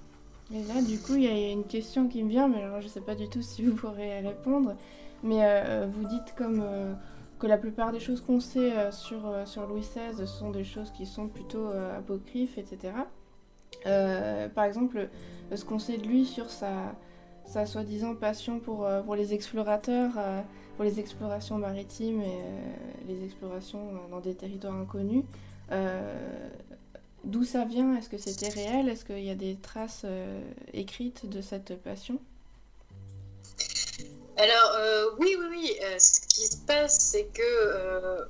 [0.53, 2.87] Et là, du coup, il y a une question qui me vient, mais alors je
[2.87, 4.75] ne sais pas du tout si vous pourrez répondre.
[5.23, 6.93] Mais euh, vous dites comme euh,
[7.39, 11.05] que la plupart des choses qu'on sait sur, sur Louis XVI sont des choses qui
[11.05, 12.93] sont plutôt apocryphes, etc.
[13.83, 15.09] par exemple,
[15.55, 16.95] ce qu'on sait de lui sur sa,
[17.45, 20.11] sa soi-disant passion pour, pour les explorateurs,
[20.75, 25.23] pour les explorations maritimes et les explorations dans des territoires inconnus.
[25.71, 26.49] Euh,
[27.23, 27.95] d'où ça vient?
[27.95, 28.89] Est-ce que c'était réel?
[28.89, 30.41] Est-ce qu'il y a des traces euh,
[30.73, 32.19] écrites de cette passion?
[34.37, 35.75] Alors euh, oui, oui, oui.
[35.99, 38.27] ce qui se passe, c'est que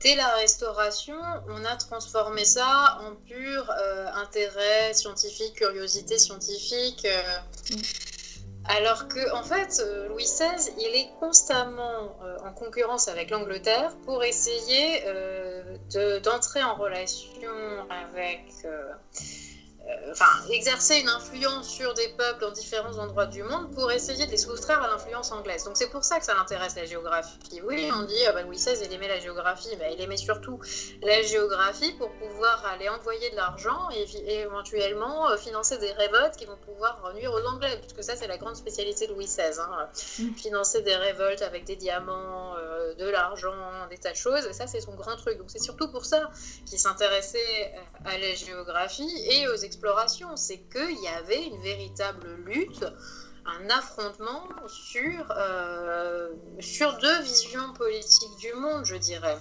[0.00, 1.16] dès la restauration,
[1.48, 3.70] on a transformé ça en pur
[4.14, 7.06] intérêt scientifique, curiosité scientifique.
[8.66, 13.94] Alors que, en fait, euh, Louis XVI, il est constamment euh, en concurrence avec l'Angleterre
[14.04, 15.76] pour essayer euh,
[16.22, 17.50] d'entrer en relation
[17.90, 18.42] avec
[20.10, 24.30] enfin, exercer une influence sur des peuples dans différents endroits du monde pour essayer de
[24.30, 25.64] les soustraire à l'influence anglaise.
[25.64, 27.38] Donc c'est pour ça que ça l'intéresse la géographie.
[27.64, 30.58] Oui, on dit, ah bah, Louis XVI, il aimait la géographie, mais il aimait surtout
[31.02, 34.04] la géographie pour pouvoir aller envoyer de l'argent et,
[34.40, 38.38] éventuellement euh, financer des révoltes qui vont pouvoir nuire aux Anglais, puisque ça c'est la
[38.38, 39.58] grande spécialité de Louis XVI.
[39.58, 39.88] Hein.
[40.18, 40.34] Mm.
[40.34, 43.54] Financer des révoltes avec des diamants, euh, de l'argent,
[43.90, 45.38] des tas de choses, et ça c'est son grand truc.
[45.38, 46.30] Donc c'est surtout pour ça
[46.66, 47.74] qu'il s'intéressait
[48.04, 52.84] à la géographie et aux exploration, c'est qu'il y avait une véritable lutte,
[53.44, 59.36] un affrontement sur, euh, sur deux visions politiques du monde, je dirais.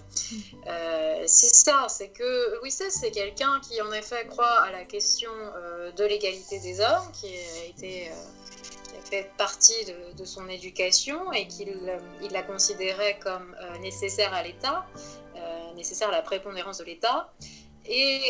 [0.67, 4.83] Euh, c'est ça, c'est que Louis XVI, c'est quelqu'un qui en effet croit à la
[4.85, 8.11] question euh, de l'égalité des hommes, qui a été
[9.09, 11.77] fait partie de, de son éducation et qu'il
[12.21, 14.85] il la considérait comme nécessaire à l'État,
[15.75, 17.31] nécessaire à la prépondérance de l'État.
[17.85, 18.21] Et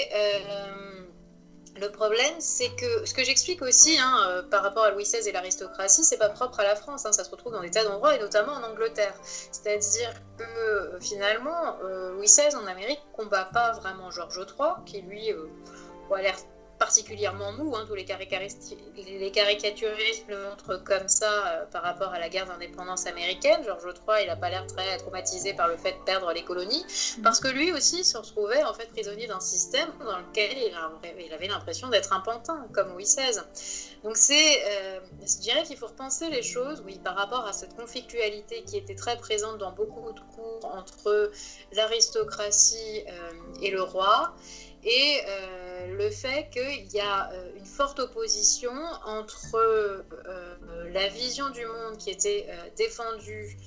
[1.79, 5.27] le problème, c'est que ce que j'explique aussi hein, euh, par rapport à Louis XVI
[5.27, 7.05] et l'aristocratie, c'est pas propre à la France.
[7.05, 9.15] Hein, ça se retrouve dans des tas d'endroits et notamment en Angleterre.
[9.23, 15.01] C'est-à-dire que euh, finalement, euh, Louis XVI en Amérique combat pas vraiment Georges III, qui
[15.01, 15.31] lui
[16.13, 16.35] a l'air
[16.79, 17.75] particulièrement mou.
[17.75, 22.45] Hein, tous les, les, caricaturistes le montrent comme ça euh, par rapport à la guerre
[22.45, 23.63] d'indépendance américaine.
[23.63, 26.85] Georges III, il n'a pas l'air très traumatisé par le fait de perdre les colonies,
[27.23, 31.47] parce que lui aussi se retrouvait en fait prisonnier d'un système dans lequel il, avait
[31.47, 33.39] l'impression d'être un pantin, comme Louis XVI.
[34.03, 37.75] Donc c'est, euh, je dirais qu'il faut repenser les choses, oui, par rapport à cette
[37.75, 41.31] conflictualité qui était très présente dans beaucoup de cours entre
[41.71, 44.33] l'aristocratie euh, et le roi
[44.85, 48.73] et euh, le fait qu'il y a euh, une forte opposition
[49.05, 50.03] entre euh,
[50.91, 53.57] la vision du monde qui était défendue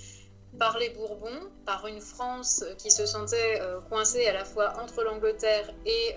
[0.58, 5.74] par les Bourbons, par une France qui se sentait coincée à la fois entre l'Angleterre
[5.84, 6.14] et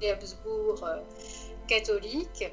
[0.00, 0.84] les Habsbourg
[1.68, 2.52] catholiques,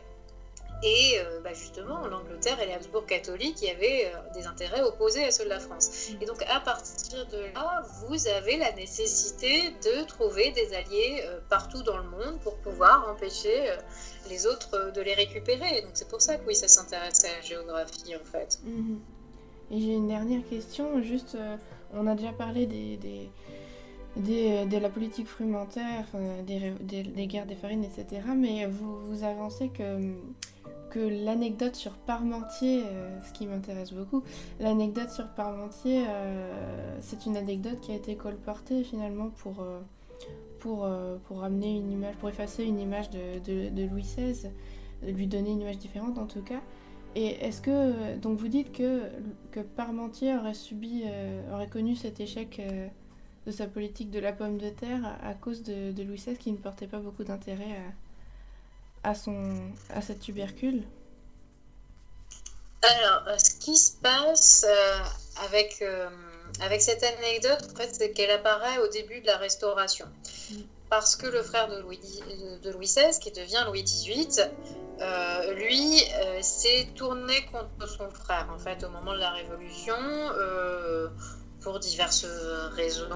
[0.83, 4.81] et euh, bah, justement, l'Angleterre et les Habsbourg catholiques, il y avait euh, des intérêts
[4.81, 6.09] opposés à ceux de la France.
[6.19, 11.39] Et donc, à partir de là, vous avez la nécessité de trouver des alliés euh,
[11.49, 13.71] partout dans le monde pour pouvoir empêcher
[14.29, 15.81] les autres de les récupérer.
[15.81, 18.59] Donc, c'est pour ça que oui, ça s'intéresse à la géographie, en fait.
[18.63, 18.99] Mhm.
[19.71, 21.01] Et j'ai une dernière question.
[21.01, 21.37] Juste,
[21.93, 23.29] on a déjà parlé des, des
[24.17, 26.05] de la politique frumentaire,
[26.45, 28.21] des, des, guerres des farines, etc.
[28.35, 30.13] Mais vous, vous avancez que
[30.99, 34.23] l'anecdote sur Parmentier, euh, ce qui m'intéresse beaucoup,
[34.59, 39.79] l'anecdote sur Parmentier, euh, c'est une anecdote qui a été colportée finalement pour, euh,
[40.59, 40.87] pour,
[41.25, 44.49] pour une image, pour effacer une image de, Louis XVI,
[45.05, 46.61] lui donner une image différente en tout cas.
[47.15, 49.03] Et est-ce que donc vous dites que
[49.51, 51.03] que Parmentier aurait subi
[51.51, 52.59] aurait connu cet échec
[53.45, 56.51] de sa politique de la pomme de terre à, cause de, de, Louis XVI qui
[56.51, 57.91] ne portait pas beaucoup d'intérêt à,
[59.03, 60.83] à, son à cette tubercule
[62.81, 64.65] Alors, ce qui se passe
[65.45, 65.83] avec
[66.61, 70.05] avec cette anecdote, en fait, c'est qu'elle apparaît au début de la Restauration.
[70.51, 70.55] Mm.
[70.89, 71.99] Parce que le frère de Louis,
[72.61, 74.43] de Louis XVI, qui devient Louis XVIII,
[75.01, 79.95] euh, lui euh, s'est tourné contre son frère, en fait, au moment de la Révolution,
[79.97, 81.09] euh,
[81.63, 82.25] pour diverses
[82.75, 83.07] raisons.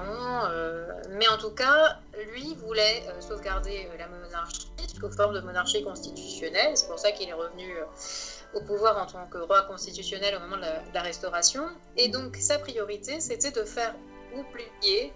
[1.10, 1.98] mais en tout cas,
[2.32, 4.68] lui voulait sauvegarder la monarchie
[4.98, 6.76] sous forme de monarchie constitutionnelle.
[6.76, 7.76] C'est pour ça qu'il est revenu
[8.54, 11.64] au pouvoir en tant que roi constitutionnel au moment de la, Restauration.
[11.96, 13.94] Et donc sa priorité, c'était de faire
[14.34, 15.12] oublier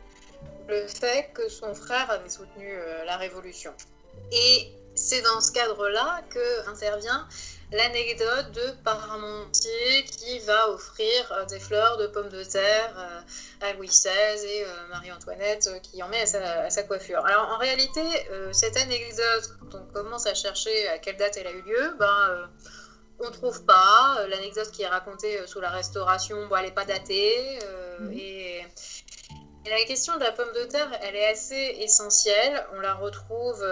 [0.69, 3.73] le fait que son frère avait soutenu euh, la Révolution.
[4.31, 7.27] Et c'est dans ce cadre-là que intervient
[7.73, 13.73] l'anecdote de Parmentier qui va offrir euh, des fleurs de pommes de terre euh, à
[13.75, 17.25] Louis XVI et Marie-Antoinette qui en met à sa, coiffure.
[17.25, 18.03] Alors en réalité,
[18.53, 22.49] cette anecdote, quand on commence à chercher à quelle date elle a eu lieu, ben,
[23.23, 24.17] on trouve pas.
[24.19, 27.59] Euh, l'anecdote qui est racontée euh, sous la restauration, bon, elle n'est pas datée.
[27.63, 28.13] Euh, mhm.
[28.13, 28.67] et,
[29.65, 32.67] la question de la pomme de terre, elle est assez essentielle.
[32.75, 33.65] On la retrouve.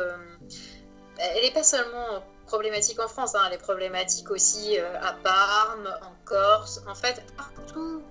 [1.19, 6.15] elle n'est pas seulement problématique en France, hein, elle est problématique aussi à Parme, en
[6.25, 6.83] Corse.
[6.89, 8.03] En fait, partout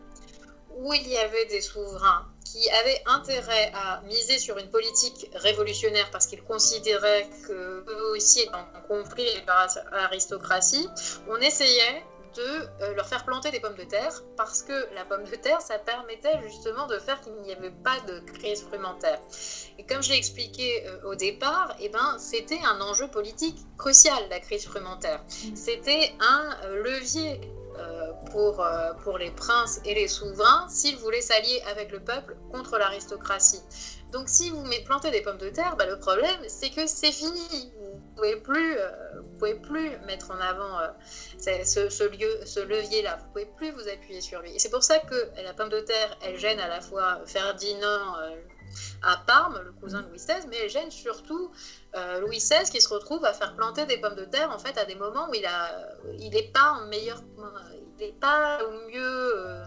[0.77, 6.09] où il y avait des souverains qui avaient intérêt à miser sur une politique révolutionnaire
[6.09, 7.83] parce qu'ils considéraient que
[8.13, 10.87] aussi étant compris par l'aristocratie,
[11.27, 12.03] on essayait
[12.39, 15.61] de euh, leur faire planter des pommes de terre parce que la pomme de terre,
[15.61, 19.19] ça permettait justement de faire qu'il n'y avait pas de crise frumentaire.
[19.77, 24.21] Et comme je l'ai expliqué euh, au départ, eh ben, c'était un enjeu politique crucial,
[24.29, 25.21] la crise frumentaire.
[25.55, 27.41] C'était un euh, levier
[28.31, 28.67] pour,
[29.03, 33.61] pour les princes et les souverains s'ils voulaient s'allier avec le peuple contre l'aristocratie.
[34.11, 37.71] Donc si vous plantez des pommes de terre, bah, le problème c'est que c'est fini.
[38.19, 38.89] Pouvez plus, euh,
[39.21, 40.79] vous pouvez plus mettre en avant
[41.37, 43.17] ce, ce, lieu, ce levier-là.
[43.17, 44.53] Vous pouvez plus vous appuyer sur lui.
[44.53, 48.15] Et c'est pour ça que la pomme de terre, elle gêne à la fois Ferdinand
[49.01, 51.51] à Parme, le cousin de Louis XVI, mais elle gêne surtout
[52.19, 54.85] Louis XVI qui se retrouve à faire planter des pommes de terre en fait à
[54.85, 55.89] des moments où il a,
[56.19, 57.21] il n'est pas en meilleur,
[57.99, 59.63] n'est pas au mieux euh,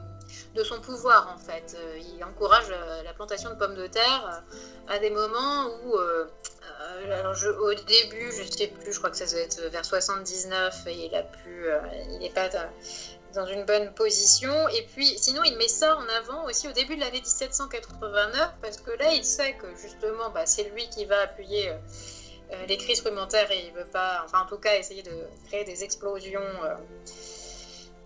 [0.55, 1.77] de son pouvoir en fait.
[1.79, 4.43] Euh, il encourage euh, la plantation de pommes de terre
[4.89, 9.63] à des moments où, au début, je sais plus, je crois que ça doit être
[9.71, 12.49] vers 79 et il n'est pas
[13.35, 14.69] dans une bonne position.
[14.69, 18.79] Et puis, sinon, il met ça en avant aussi au début de l'année 1789 parce
[18.79, 21.73] que là, il sait que justement, bah, c'est lui qui va appuyer.
[22.69, 25.17] les crises frumentaires et il veut pas, enfin en tout cas essayer de
[25.47, 26.51] créer des explosions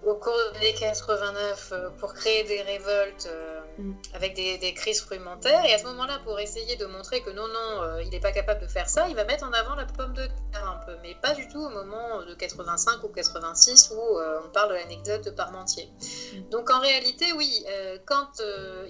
[0.06, 3.94] au cours des 89 euh, pour créer des révoltes euh, mm.
[4.14, 5.64] avec des, crises frumentaires.
[5.64, 8.30] Et à ce moment-là, pour essayer de montrer que non, non, euh, il n'est pas
[8.30, 10.96] capable de faire ça, il va mettre en avant la pomme de terre un peu,
[11.02, 15.24] mais pas du tout au moment de 85 ou 86 où on parle de l'anecdote
[15.24, 15.90] de Parmentier.
[16.32, 16.50] Mm.
[16.50, 17.64] Donc en réalité, oui,
[18.06, 18.40] quand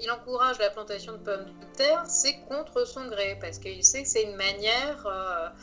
[0.01, 4.03] il encourage la plantation de pommes de terre, c'est contre son gré, parce qu'il sait
[4.03, 5.55] que c'est une manière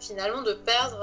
[0.00, 1.00] finalement de perdre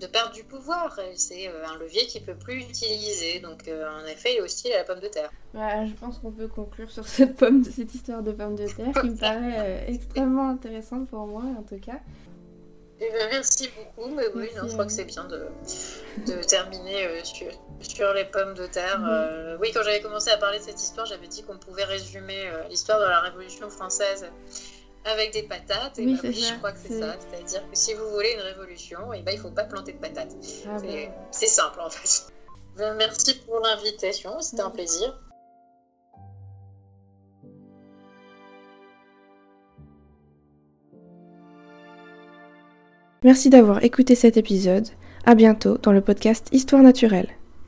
[0.00, 0.98] de perdre du pouvoir.
[1.14, 3.40] C'est euh, un levier qu'il peut plus utiliser.
[3.40, 5.30] Donc, euh, en effet, il est hostile à la pomme de terre.
[5.54, 9.10] je pense qu'on peut conclure sur cette, pomme, cette histoire de pomme de terre qui
[9.10, 12.00] me paraît euh, extrêmement intéressante pour moi, en tout cas.
[12.98, 15.48] Eh ben, merci beaucoup, mais oui, je crois que c'est bien de,
[16.26, 17.46] de terminer sur,
[17.80, 19.00] sur, les pommes de terre.
[19.00, 19.58] Mhm.
[19.60, 22.98] oui, quand j'avais commencé à parler de cette histoire, j'avais dit qu'on pouvait résumer l'histoire
[22.98, 24.26] de la Révolution française
[25.06, 25.98] avec des patates.
[25.98, 27.16] Et oui, bah je crois que c'est ça.
[27.18, 29.98] C'est-à-dire que si vous voulez une révolution, et ben, il ne faut pas planter de
[29.98, 30.34] patates.
[30.68, 30.76] Ah
[31.30, 32.32] c'est simple en fait.
[32.76, 35.18] Ben, merci pour l'invitation, c'était un plaisir.
[43.24, 44.86] Merci d'avoir écouté cet épisode.
[45.24, 47.28] À bientôt dans le podcast Histoire naturelle.